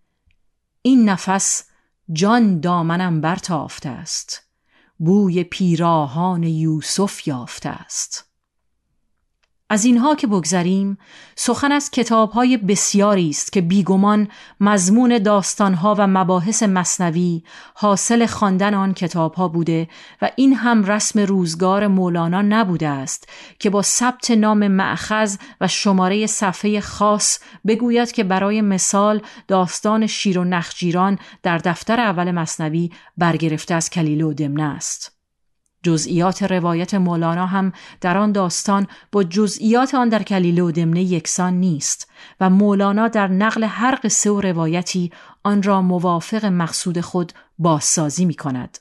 این 0.82 1.08
نفس 1.08 1.64
جان 2.12 2.60
دامنم 2.60 3.20
برتافته 3.20 3.88
است 3.88 4.51
بوی 5.04 5.44
پیراهان 5.44 6.42
یوسف 6.42 7.28
یافته 7.28 7.68
است. 7.68 8.31
از 9.72 9.84
اینها 9.84 10.14
که 10.14 10.26
بگذریم 10.26 10.98
سخن 11.36 11.72
از 11.72 11.90
کتابهای 11.90 12.56
بسیاری 12.56 13.30
است 13.30 13.52
که 13.52 13.60
بیگمان 13.60 14.28
مضمون 14.60 15.18
داستانها 15.18 15.94
و 15.98 16.06
مباحث 16.06 16.62
مصنوی 16.62 17.42
حاصل 17.74 18.26
خواندن 18.26 18.74
آن 18.74 18.94
کتابها 18.94 19.48
بوده 19.48 19.88
و 20.22 20.30
این 20.36 20.54
هم 20.54 20.84
رسم 20.84 21.20
روزگار 21.20 21.86
مولانا 21.86 22.42
نبوده 22.42 22.88
است 22.88 23.28
که 23.58 23.70
با 23.70 23.82
ثبت 23.82 24.30
نام 24.30 24.68
معخذ 24.68 25.36
و 25.60 25.68
شماره 25.68 26.26
صفحه 26.26 26.80
خاص 26.80 27.38
بگوید 27.66 28.12
که 28.12 28.24
برای 28.24 28.60
مثال 28.60 29.22
داستان 29.48 30.06
شیر 30.06 30.38
و 30.38 30.44
نخجیران 30.44 31.18
در 31.42 31.58
دفتر 31.58 32.00
اول 32.00 32.30
مصنوی 32.30 32.90
برگرفته 33.16 33.74
از 33.74 33.90
کلیله 33.90 34.24
و 34.24 34.32
دمنه 34.32 34.62
است. 34.62 35.21
جزئیات 35.82 36.42
روایت 36.42 36.94
مولانا 36.94 37.46
هم 37.46 37.72
در 38.00 38.18
آن 38.18 38.32
داستان 38.32 38.86
با 39.12 39.24
جزئیات 39.24 39.94
آن 39.94 40.08
در 40.08 40.22
کلیله 40.22 40.62
و 40.62 40.70
دمنه 40.70 41.02
یکسان 41.02 41.54
نیست 41.54 42.10
و 42.40 42.50
مولانا 42.50 43.08
در 43.08 43.28
نقل 43.28 43.64
هر 43.64 43.98
قصه 44.04 44.30
و 44.30 44.40
روایتی 44.40 45.12
آن 45.44 45.62
را 45.62 45.82
موافق 45.82 46.44
مقصود 46.44 47.00
خود 47.00 47.32
بازسازی 47.58 48.24
می 48.24 48.34
کند. 48.34 48.78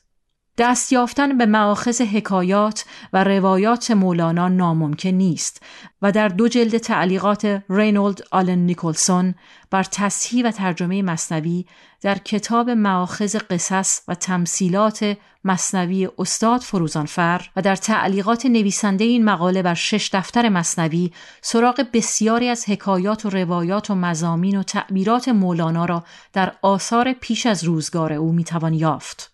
دست 0.57 0.91
یافتن 0.91 1.37
به 1.37 1.45
معاخذ 1.45 2.01
حکایات 2.01 2.85
و 3.13 3.23
روایات 3.23 3.91
مولانا 3.91 4.47
ناممکن 4.47 5.09
نیست 5.09 5.63
و 6.01 6.11
در 6.11 6.27
دو 6.27 6.47
جلد 6.47 6.77
تعلیقات 6.77 7.63
رینولد 7.69 8.21
آلن 8.31 8.59
نیکلسون 8.59 9.35
بر 9.71 9.83
تصحیح 9.83 10.45
و 10.45 10.51
ترجمه 10.51 11.01
مصنوی 11.01 11.65
در 12.01 12.17
کتاب 12.17 12.69
معاخذ 12.69 13.35
قصص 13.49 14.01
و 14.07 14.15
تمثیلات 14.15 15.17
مصنوی 15.45 16.09
استاد 16.17 16.61
فروزانفر 16.61 17.49
و 17.55 17.61
در 17.61 17.75
تعلیقات 17.75 18.45
نویسنده 18.45 19.03
این 19.03 19.25
مقاله 19.25 19.61
بر 19.61 19.73
شش 19.73 20.09
دفتر 20.13 20.49
مصنوی 20.49 21.11
سراغ 21.41 21.85
بسیاری 21.93 22.49
از 22.49 22.69
حکایات 22.69 23.25
و 23.25 23.29
روایات 23.29 23.89
و 23.89 23.95
مزامین 23.95 24.55
و 24.57 24.63
تعبیرات 24.63 25.27
مولانا 25.27 25.85
را 25.85 26.03
در 26.33 26.53
آثار 26.61 27.13
پیش 27.13 27.45
از 27.45 27.63
روزگار 27.63 28.13
او 28.13 28.31
می‌توان 28.31 28.73
یافت. 28.73 29.30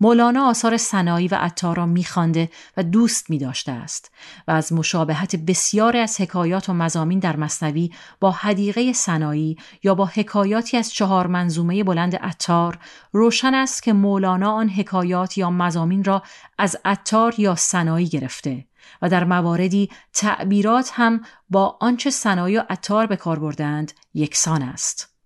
مولانا 0.00 0.48
آثار 0.48 0.76
سنایی 0.76 1.28
و 1.28 1.34
عطار 1.34 1.76
را 1.76 1.86
میخوانده 1.86 2.50
و 2.76 2.82
دوست 2.82 3.30
می 3.30 3.38
داشته 3.38 3.72
است 3.72 4.10
و 4.48 4.50
از 4.50 4.72
مشابهت 4.72 5.36
بسیاری 5.36 5.98
از 5.98 6.20
حکایات 6.20 6.68
و 6.68 6.72
مزامین 6.72 7.18
در 7.18 7.36
مصنوی 7.36 7.90
با 8.20 8.30
حدیقه 8.30 8.92
سنایی 8.92 9.56
یا 9.82 9.94
با 9.94 10.06
حکایاتی 10.06 10.76
از 10.76 10.92
چهار 10.92 11.26
منظومه 11.26 11.84
بلند 11.84 12.16
عطار 12.16 12.78
روشن 13.12 13.54
است 13.54 13.82
که 13.82 13.92
مولانا 13.92 14.52
آن 14.52 14.68
حکایات 14.68 15.38
یا 15.38 15.50
مزامین 15.50 16.04
را 16.04 16.22
از 16.58 16.76
عطار 16.84 17.34
یا 17.40 17.54
سنایی 17.54 18.08
گرفته 18.08 18.64
و 19.02 19.08
در 19.08 19.24
مواردی 19.24 19.90
تعبیرات 20.12 20.90
هم 20.94 21.20
با 21.50 21.76
آنچه 21.80 22.10
سنایی 22.10 22.56
و 22.56 22.64
عطار 22.70 23.06
به 23.06 23.16
کار 23.16 23.38
بردند 23.38 23.92
یکسان 24.14 24.62
است. 24.62 25.17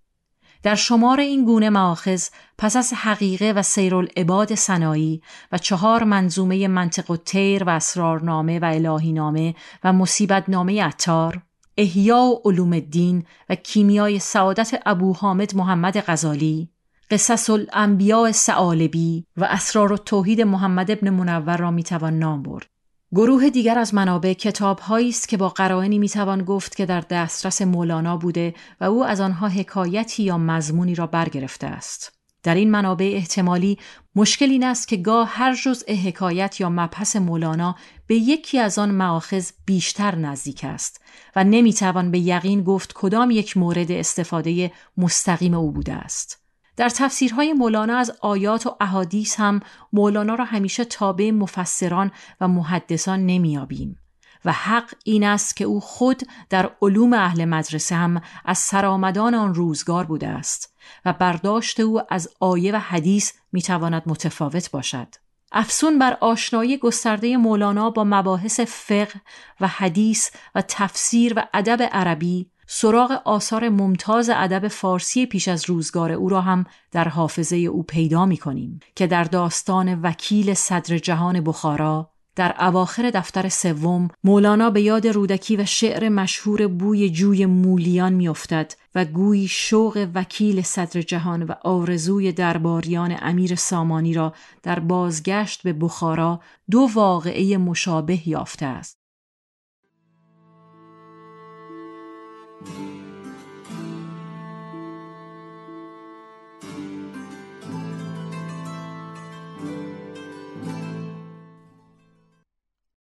در 0.62 0.74
شمار 0.74 1.20
این 1.20 1.44
گونه 1.44 1.70
معاخذ 1.70 2.28
پس 2.58 2.76
از 2.76 2.92
حقیقه 2.92 3.52
و 3.56 3.62
سیرالعباد 3.62 4.54
سنایی 4.54 5.22
و 5.52 5.58
چهار 5.58 6.04
منظومه 6.04 6.68
منطق 6.68 7.10
و 7.10 7.16
تیر 7.16 7.64
و 7.64 7.70
اسرارنامه 7.70 8.58
و 8.58 8.64
الهینامه 8.64 9.54
و 9.84 9.92
مصیبت 9.92 10.44
نامه 10.48 10.84
عطار 10.84 11.42
احیا 11.76 12.16
و 12.16 12.40
علوم 12.44 12.72
الدین 12.72 13.24
و 13.48 13.54
کیمیای 13.54 14.18
سعادت 14.18 14.82
ابو 14.86 15.12
حامد 15.12 15.56
محمد 15.56 16.00
غزالی 16.00 16.68
قصص 17.10 17.50
الانبیاء 17.50 18.32
سعالبی 18.32 19.26
و 19.36 19.44
اسرار 19.44 19.92
و 19.92 19.96
توحید 19.96 20.40
محمد 20.40 20.90
ابن 20.90 21.10
منور 21.10 21.56
را 21.56 21.70
می‌توان 21.70 22.18
نام 22.18 22.42
برد. 22.42 22.66
گروه 23.14 23.50
دیگر 23.50 23.78
از 23.78 23.94
منابع 23.94 24.32
کتاب 24.32 24.80
است 24.90 25.28
که 25.28 25.36
با 25.36 25.48
قرائنی 25.48 25.98
می‌توان 25.98 26.44
گفت 26.44 26.76
که 26.76 26.86
در 26.86 27.00
دسترس 27.00 27.62
مولانا 27.62 28.16
بوده 28.16 28.54
و 28.80 28.84
او 28.84 29.04
از 29.04 29.20
آنها 29.20 29.48
حکایتی 29.48 30.22
یا 30.22 30.38
مضمونی 30.38 30.94
را 30.94 31.06
برگرفته 31.06 31.66
است. 31.66 32.12
در 32.42 32.54
این 32.54 32.70
منابع 32.70 33.12
احتمالی 33.14 33.78
مشکل 34.14 34.50
این 34.50 34.64
است 34.64 34.88
که 34.88 34.96
گاه 34.96 35.28
هر 35.28 35.54
جزء 35.54 35.94
حکایت 35.94 36.60
یا 36.60 36.70
مبحث 36.70 37.16
مولانا 37.16 37.76
به 38.06 38.14
یکی 38.14 38.58
از 38.58 38.78
آن 38.78 38.90
معاخذ 38.90 39.50
بیشتر 39.66 40.14
نزدیک 40.14 40.64
است 40.64 41.00
و 41.36 41.44
نمی‌توان 41.44 42.10
به 42.10 42.18
یقین 42.18 42.62
گفت 42.62 42.92
کدام 42.94 43.30
یک 43.30 43.56
مورد 43.56 43.92
استفاده 43.92 44.72
مستقیم 44.96 45.54
او 45.54 45.72
بوده 45.72 45.92
است. 45.92 46.41
در 46.82 46.88
تفسیرهای 46.88 47.52
مولانا 47.52 47.96
از 47.98 48.12
آیات 48.20 48.66
و 48.66 48.76
احادیث 48.80 49.40
هم 49.40 49.60
مولانا 49.92 50.34
را 50.34 50.44
همیشه 50.44 50.84
تابع 50.84 51.30
مفسران 51.30 52.10
و 52.40 52.48
محدثان 52.48 53.26
نمیابیم 53.26 53.98
و 54.44 54.52
حق 54.52 54.94
این 55.04 55.24
است 55.24 55.56
که 55.56 55.64
او 55.64 55.80
خود 55.80 56.22
در 56.50 56.70
علوم 56.82 57.12
اهل 57.12 57.44
مدرسه 57.44 57.94
هم 57.94 58.22
از 58.44 58.58
سرآمدان 58.58 59.34
آن 59.34 59.54
روزگار 59.54 60.04
بوده 60.04 60.28
است 60.28 60.76
و 61.04 61.12
برداشت 61.12 61.80
او 61.80 62.00
از 62.14 62.28
آیه 62.40 62.72
و 62.72 62.78
حدیث 62.78 63.32
می‌تواند 63.52 64.02
متفاوت 64.06 64.70
باشد. 64.70 65.08
افسون 65.52 65.98
بر 65.98 66.16
آشنایی 66.20 66.76
گسترده 66.76 67.36
مولانا 67.36 67.90
با 67.90 68.04
مباحث 68.04 68.60
فقه 68.60 69.20
و 69.60 69.66
حدیث 69.66 70.30
و 70.54 70.62
تفسیر 70.68 71.32
و 71.36 71.46
ادب 71.54 71.82
عربی 71.92 72.51
سراغ 72.66 73.20
آثار 73.24 73.68
ممتاز 73.68 74.30
ادب 74.34 74.68
فارسی 74.68 75.26
پیش 75.26 75.48
از 75.48 75.64
روزگار 75.68 76.12
او 76.12 76.28
را 76.28 76.40
هم 76.40 76.64
در 76.92 77.08
حافظه 77.08 77.56
او 77.56 77.82
پیدا 77.82 78.26
می 78.26 78.36
کنیم 78.36 78.80
که 78.96 79.06
در 79.06 79.24
داستان 79.24 80.00
وکیل 80.02 80.54
صدر 80.54 80.98
جهان 80.98 81.40
بخارا 81.40 82.12
در 82.36 82.54
اواخر 82.58 83.10
دفتر 83.10 83.48
سوم 83.48 84.08
مولانا 84.24 84.70
به 84.70 84.82
یاد 84.82 85.06
رودکی 85.06 85.56
و 85.56 85.64
شعر 85.64 86.08
مشهور 86.08 86.66
بوی 86.66 87.10
جوی 87.10 87.46
مولیان 87.46 88.12
میافتد 88.12 88.74
و 88.94 89.04
گویی 89.04 89.48
شوق 89.48 90.08
وکیل 90.14 90.62
صدر 90.62 91.02
جهان 91.02 91.42
و 91.42 91.52
آرزوی 91.64 92.32
درباریان 92.32 93.16
امیر 93.22 93.54
سامانی 93.54 94.14
را 94.14 94.34
در 94.62 94.78
بازگشت 94.78 95.62
به 95.62 95.72
بخارا 95.72 96.40
دو 96.70 96.88
واقعه 96.94 97.56
مشابه 97.56 98.28
یافته 98.28 98.66
است. 98.66 99.01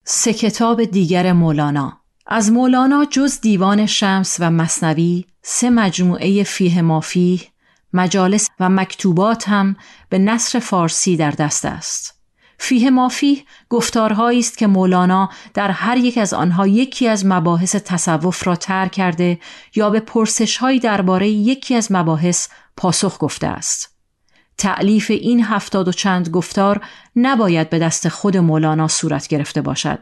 سه 0.06 0.34
کتاب 0.34 0.84
دیگر 0.84 1.34
مولانا. 1.34 2.02
از 2.28 2.52
مولانا 2.52 3.06
جز 3.06 3.42
دیوان 3.42 3.86
شمس 3.86 4.38
و 4.40 4.52
مصنوی 4.52 5.26
سه 5.42 5.70
مجموعه 5.70 6.44
فیه 6.44 6.82
مافیه 6.82 7.40
مجالس 7.94 8.50
و 8.60 8.70
مکتوبات 8.70 9.50
هم 9.50 9.76
به 10.10 10.20
نصر 10.20 10.60
فارسی 10.60 11.18
در 11.18 11.32
دست 11.32 11.66
است. 11.66 12.23
فیه 12.66 12.90
مافی 12.90 13.46
گفتارهایی 13.70 14.40
است 14.40 14.58
که 14.58 14.68
مولانا 14.68 15.30
در 15.54 15.72
هر 15.72 15.98
یک 15.98 16.18
از 16.18 16.34
آنها 16.34 16.68
یکی 16.68 17.08
از 17.08 17.26
مباحث 17.26 17.76
تصوف 17.76 18.48
را 18.48 18.56
تر 18.56 18.88
کرده 18.88 19.40
یا 19.76 19.90
به 19.90 20.00
پرسشهایی 20.00 20.80
درباره 20.80 21.30
یکی 21.30 21.76
از 21.76 21.92
مباحث 21.92 22.48
پاسخ 22.78 23.18
گفته 23.20 23.48
است. 23.48 23.98
تعلیف 24.58 25.12
این 25.12 25.44
هفتاد 25.44 25.88
و 25.88 25.92
چند 25.92 26.30
گفتار 26.30 26.82
نباید 27.16 27.70
به 27.70 27.80
دست 27.80 28.10
خود 28.10 28.38
مولانا 28.38 28.88
صورت 28.88 29.28
گرفته 29.28 29.62
باشد. 29.62 30.00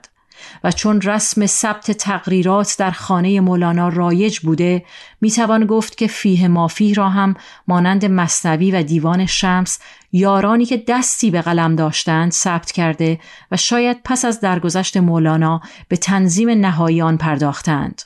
و 0.63 0.71
چون 0.71 1.01
رسم 1.01 1.45
ثبت 1.45 1.91
تقریرات 1.91 2.75
در 2.77 2.91
خانه 2.91 3.39
مولانا 3.39 3.89
رایج 3.89 4.39
بوده 4.39 4.85
می‌توان 5.21 5.65
گفت 5.65 5.97
که 5.97 6.07
فیه 6.07 6.47
مافی 6.47 6.93
را 6.93 7.09
هم 7.09 7.35
مانند 7.67 8.05
مصنوی 8.05 8.71
و 8.71 8.83
دیوان 8.83 9.25
شمس 9.25 9.79
یارانی 10.11 10.65
که 10.65 10.83
دستی 10.87 11.31
به 11.31 11.41
قلم 11.41 11.75
داشتند 11.75 12.31
ثبت 12.31 12.71
کرده 12.71 13.19
و 13.51 13.57
شاید 13.57 13.97
پس 14.03 14.25
از 14.25 14.39
درگذشت 14.39 14.97
مولانا 14.97 15.61
به 15.87 15.97
تنظیم 15.97 16.49
نهایی 16.49 17.01
آن 17.01 17.17
پرداختند. 17.17 18.01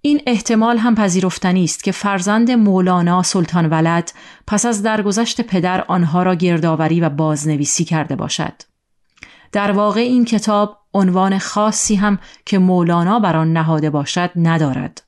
این 0.00 0.20
احتمال 0.26 0.78
هم 0.78 0.94
پذیرفتنی 0.94 1.64
است 1.64 1.84
که 1.84 1.92
فرزند 1.92 2.50
مولانا 2.50 3.22
سلطان 3.22 3.66
ولد 3.66 4.12
پس 4.46 4.66
از 4.66 4.82
درگذشت 4.82 5.40
پدر 5.40 5.80
آنها 5.80 6.22
را 6.22 6.34
گردآوری 6.34 7.00
و 7.00 7.08
بازنویسی 7.08 7.84
کرده 7.84 8.16
باشد. 8.16 8.62
در 9.52 9.72
واقع 9.72 10.00
این 10.00 10.24
کتاب 10.24 10.78
عنوان 10.94 11.38
خاصی 11.38 11.94
هم 11.94 12.18
که 12.46 12.58
مولانا 12.58 13.20
بر 13.20 13.36
آن 13.36 13.52
نهاده 13.52 13.90
باشد 13.90 14.30
ندارد 14.36 15.02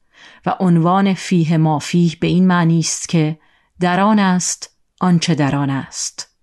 و 0.46 0.56
عنوان 0.60 1.14
فیه 1.14 1.56
مافیه 1.56 2.12
به 2.20 2.26
این 2.26 2.46
معنی 2.46 2.78
است 2.78 3.08
که 3.08 3.38
در 3.80 4.00
آن 4.00 4.18
است 4.18 4.73
آنچه 5.00 5.34
در 5.34 5.56
آن 5.56 5.70
است. 5.70 6.33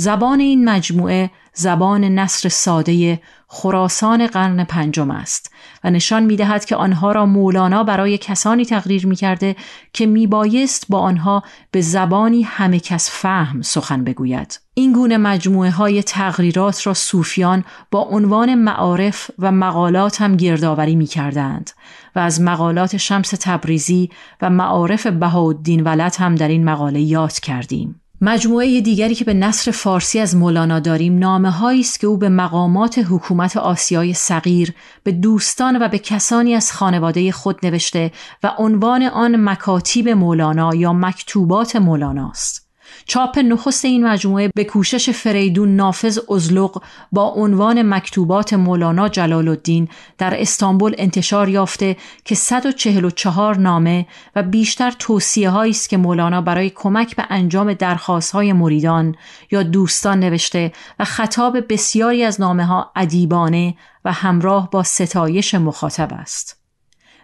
زبان 0.00 0.40
این 0.40 0.68
مجموعه 0.68 1.30
زبان 1.54 2.04
نصر 2.04 2.48
ساده 2.48 3.20
خراسان 3.48 4.26
قرن 4.26 4.64
پنجم 4.64 5.10
است 5.10 5.52
و 5.84 5.90
نشان 5.90 6.22
می 6.22 6.36
دهد 6.36 6.64
که 6.64 6.76
آنها 6.76 7.12
را 7.12 7.26
مولانا 7.26 7.84
برای 7.84 8.18
کسانی 8.18 8.64
تقریر 8.64 9.06
می 9.06 9.16
کرده 9.16 9.56
که 9.92 10.06
می 10.06 10.26
بایست 10.26 10.86
با 10.88 10.98
آنها 10.98 11.42
به 11.70 11.80
زبانی 11.80 12.42
همه 12.42 12.80
کس 12.80 13.10
فهم 13.10 13.62
سخن 13.62 14.04
بگوید. 14.04 14.60
این 14.74 14.92
گونه 14.92 15.16
مجموعه 15.16 15.70
های 15.70 16.02
تقریرات 16.02 16.86
را 16.86 16.94
صوفیان 16.94 17.64
با 17.90 18.00
عنوان 18.00 18.54
معارف 18.54 19.30
و 19.38 19.52
مقالات 19.52 20.22
هم 20.22 20.36
گردآوری 20.36 20.96
می 20.96 21.06
کردند 21.06 21.70
و 22.16 22.18
از 22.18 22.40
مقالات 22.40 22.96
شمس 22.96 23.30
تبریزی 23.40 24.10
و 24.42 24.50
معارف 24.50 25.06
بهاءالدین 25.06 25.84
ولد 25.84 26.16
هم 26.18 26.34
در 26.34 26.48
این 26.48 26.64
مقاله 26.64 27.00
یاد 27.00 27.32
کردیم. 27.32 28.00
مجموعه 28.20 28.80
دیگری 28.80 29.14
که 29.14 29.24
به 29.24 29.34
نصر 29.34 29.70
فارسی 29.70 30.18
از 30.18 30.36
مولانا 30.36 30.80
داریم 30.80 31.18
نامه 31.18 31.64
است 31.64 32.00
که 32.00 32.06
او 32.06 32.16
به 32.16 32.28
مقامات 32.28 33.00
حکومت 33.10 33.56
آسیای 33.56 34.14
صغیر 34.14 34.74
به 35.02 35.12
دوستان 35.12 35.82
و 35.82 35.88
به 35.88 35.98
کسانی 35.98 36.54
از 36.54 36.72
خانواده 36.72 37.32
خود 37.32 37.66
نوشته 37.66 38.12
و 38.42 38.54
عنوان 38.58 39.02
آن 39.02 39.48
مکاتیب 39.48 40.08
مولانا 40.08 40.74
یا 40.74 40.92
مکتوبات 40.92 41.76
مولاناست. 41.76 42.67
چاپ 43.04 43.38
نخست 43.38 43.84
این 43.84 44.06
مجموعه 44.06 44.50
به 44.54 44.64
کوشش 44.64 45.10
فریدون 45.10 45.76
نافذ 45.76 46.18
ازلق 46.30 46.82
با 47.12 47.24
عنوان 47.24 47.82
مکتوبات 47.82 48.54
مولانا 48.54 49.08
جلال 49.08 49.48
الدین 49.48 49.88
در 50.18 50.40
استانبول 50.40 50.94
انتشار 50.98 51.48
یافته 51.48 51.96
که 52.24 52.34
144 52.34 53.56
نامه 53.56 54.06
و 54.36 54.42
بیشتر 54.42 54.90
توصیه 54.90 55.56
است 55.56 55.88
که 55.88 55.96
مولانا 55.96 56.40
برای 56.40 56.70
کمک 56.70 57.16
به 57.16 57.24
انجام 57.30 57.72
درخواست 57.72 58.32
های 58.32 58.52
مریدان 58.52 59.14
یا 59.50 59.62
دوستان 59.62 60.20
نوشته 60.20 60.72
و 60.98 61.04
خطاب 61.04 61.72
بسیاری 61.72 62.24
از 62.24 62.40
نامه 62.40 62.64
ها 62.64 62.92
ادیبانه 62.96 63.74
و 64.04 64.12
همراه 64.12 64.70
با 64.70 64.82
ستایش 64.82 65.54
مخاطب 65.54 66.08
است. 66.12 66.58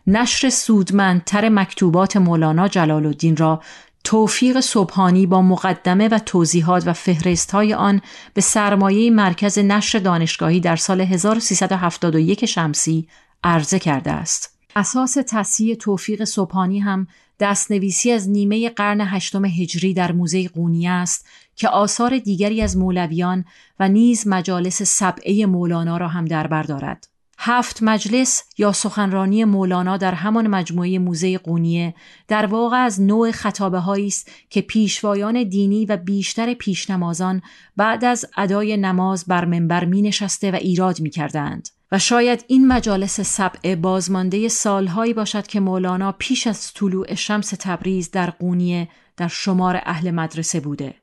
نشر 0.07 0.51
سودمندتر 0.51 1.49
مکتوبات 1.49 2.17
مولانا 2.17 2.69
جلال 2.69 3.07
الدین 3.07 3.37
را 3.37 3.63
توفیق 4.05 4.61
صبحانی 4.61 5.27
با 5.27 5.43
مقدمه 5.43 6.09
و 6.09 6.19
توضیحات 6.19 6.87
و 6.87 6.93
فهرست 6.93 7.51
های 7.51 7.75
آن 7.75 8.01
به 8.35 8.41
سرمایه 8.41 9.11
مرکز 9.11 9.59
نشر 9.59 9.99
دانشگاهی 9.99 10.61
در 10.61 10.77
سال 10.77 11.01
1371 11.01 12.47
شمسی 12.47 13.09
عرضه 13.45 13.79
کرده 13.79 14.13
است. 14.13 14.59
اساس 14.77 15.17
تصحیح 15.29 15.75
توفیق 15.75 16.25
صبحانی 16.25 16.79
هم 16.79 17.07
دستنویسی 17.41 18.11
از 18.13 18.31
نیمه 18.31 18.69
قرن 18.69 19.01
هشتم 19.01 19.45
هجری 19.45 19.95
در 19.95 20.13
موزه 20.13 20.49
قونیه 20.49 20.91
است 20.91 21.27
که 21.57 21.69
آثار 21.69 22.19
دیگری 22.19 22.63
از 22.63 22.77
مولویان 22.77 23.45
و 23.81 23.89
نیز 23.89 24.27
مجالس 24.27 24.83
سبعه 24.83 25.47
مولانا 25.47 25.97
را 25.97 26.09
هم 26.09 26.25
در 26.25 26.47
بر 26.47 26.63
دارد. 26.63 27.14
هفت 27.39 27.83
مجلس 27.83 28.43
یا 28.59 28.73
سخنرانی 28.73 29.45
مولانا 29.45 29.97
در 29.97 30.15
همان 30.15 30.47
مجموعه 30.47 30.99
موزه 30.99 31.39
قونیه 31.39 31.95
در 32.29 32.47
واقع 32.47 32.77
از 32.77 33.01
نوع 33.01 33.31
خطابه 33.31 33.89
است 33.89 34.31
که 34.51 34.61
پیشوایان 34.61 35.43
دینی 35.43 35.87
و 35.87 35.97
بیشتر 35.97 36.55
پیشنمازان 36.55 37.43
بعد 37.77 38.05
از 38.05 38.27
ادای 38.37 38.77
نماز 38.77 39.25
بر 39.25 39.45
منبر 39.45 39.85
می 39.85 40.03
نشسته 40.03 40.51
و 40.51 40.55
ایراد 40.55 41.01
می 41.01 41.11
کردند. 41.11 41.69
و 41.93 41.99
شاید 41.99 42.45
این 42.47 42.69
مجالس 42.69 43.21
سبعه 43.21 43.77
بازمانده 43.77 44.49
سالهایی 44.49 45.15
باشد 45.15 45.47
که 45.47 45.61
مولانا 45.61 46.13
پیش 46.13 46.47
از 46.47 46.73
طلوع 46.73 47.15
شمس 47.15 47.55
تبریز 47.59 48.11
در 48.11 48.31
قونیه 48.31 48.89
در 49.17 49.29
شمار 49.29 49.81
اهل 49.85 50.11
مدرسه 50.11 50.61
بوده 50.61 50.95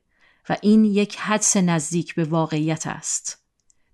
و 0.48 0.56
این 0.62 0.84
یک 0.84 1.16
حدس 1.16 1.56
نزدیک 1.56 2.14
به 2.14 2.24
واقعیت 2.24 2.86
است. 2.86 3.41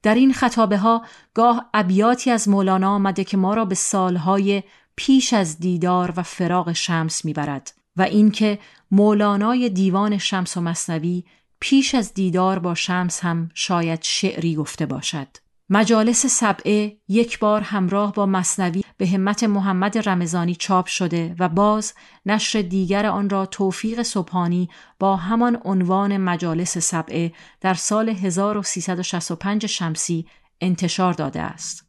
در 0.02 0.14
این 0.14 0.32
خطابه 0.32 0.78
ها 0.78 1.04
گاه 1.34 1.70
ابیاتی 1.74 2.30
از 2.30 2.48
مولانا 2.48 2.90
آمده 2.90 3.24
که 3.24 3.36
ما 3.36 3.54
را 3.54 3.64
به 3.64 3.74
سالهای 3.74 4.62
پیش 4.96 5.32
از 5.32 5.58
دیدار 5.58 6.12
و 6.16 6.22
فراغ 6.22 6.72
شمس 6.72 7.24
می‌برد 7.24 7.74
و 7.96 8.02
اینکه 8.02 8.58
مولانای 8.90 9.68
دیوان 9.68 10.18
شمس 10.18 10.56
و 10.56 10.60
مصنوی 10.60 11.24
پیش 11.60 11.94
از 11.94 12.14
دیدار 12.14 12.58
با 12.58 12.74
شمس 12.74 13.20
هم 13.20 13.50
شاید 13.54 14.02
شعری 14.02 14.54
گفته 14.54 14.86
باشد. 14.86 15.28
مجالس 15.70 16.26
سبعه 16.26 16.96
یک 17.08 17.38
بار 17.38 17.60
همراه 17.60 18.12
با 18.12 18.26
مصنوی 18.26 18.84
به 18.96 19.06
همت 19.06 19.44
محمد 19.44 20.08
رمضانی 20.08 20.54
چاپ 20.54 20.86
شده 20.86 21.34
و 21.38 21.48
باز 21.48 21.94
نشر 22.26 22.62
دیگر 22.62 23.06
آن 23.06 23.30
را 23.30 23.46
توفیق 23.46 24.02
صبحانی 24.02 24.68
با 24.98 25.16
همان 25.16 25.60
عنوان 25.64 26.16
مجالس 26.16 26.78
سبعه 26.78 27.32
در 27.60 27.74
سال 27.74 28.08
1365 28.08 29.66
شمسی 29.66 30.26
انتشار 30.60 31.12
داده 31.12 31.40
است. 31.40 31.86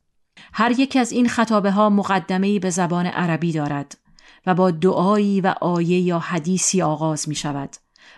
هر 0.53 0.79
یک 0.79 0.95
از 0.95 1.11
این 1.11 1.27
خطابه 1.29 1.71
ها 1.71 1.89
مقدمه‌ای 1.89 2.59
به 2.59 2.69
زبان 2.69 3.05
عربی 3.05 3.51
دارد 3.51 3.97
و 4.45 4.55
با 4.55 4.71
دعایی 4.71 5.41
و 5.41 5.55
آیه 5.61 5.99
یا 5.99 6.19
حدیثی 6.19 6.81
آغاز 6.81 7.29
می 7.29 7.35
شود 7.35 7.69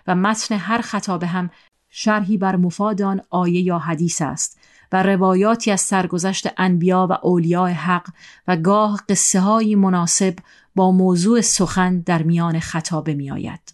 و 0.07 0.15
متن 0.15 0.55
هر 0.55 0.81
خطابه 0.81 1.27
هم 1.27 1.49
شرحی 1.89 2.37
بر 2.37 2.55
مفادان 2.55 3.21
آیه 3.29 3.61
یا 3.61 3.79
حدیث 3.79 4.21
است 4.21 4.60
و 4.91 5.03
روایاتی 5.03 5.71
از 5.71 5.81
سرگذشت 5.81 6.47
انبیا 6.57 7.07
و 7.09 7.17
اولیاء 7.21 7.67
حق 7.67 8.07
و 8.47 8.57
گاه 8.57 9.03
قصه 9.09 9.39
های 9.39 9.75
مناسب 9.75 10.35
با 10.75 10.91
موضوع 10.91 11.41
سخن 11.41 11.99
در 11.99 12.23
میان 12.23 12.59
خطابه 12.59 13.13
می 13.13 13.31
آید. 13.31 13.73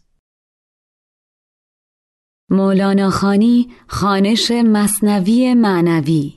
مولانا 2.50 3.10
خانی 3.10 3.74
خانش 3.88 4.52
مصنوی 4.52 5.54
معنوی 5.54 6.37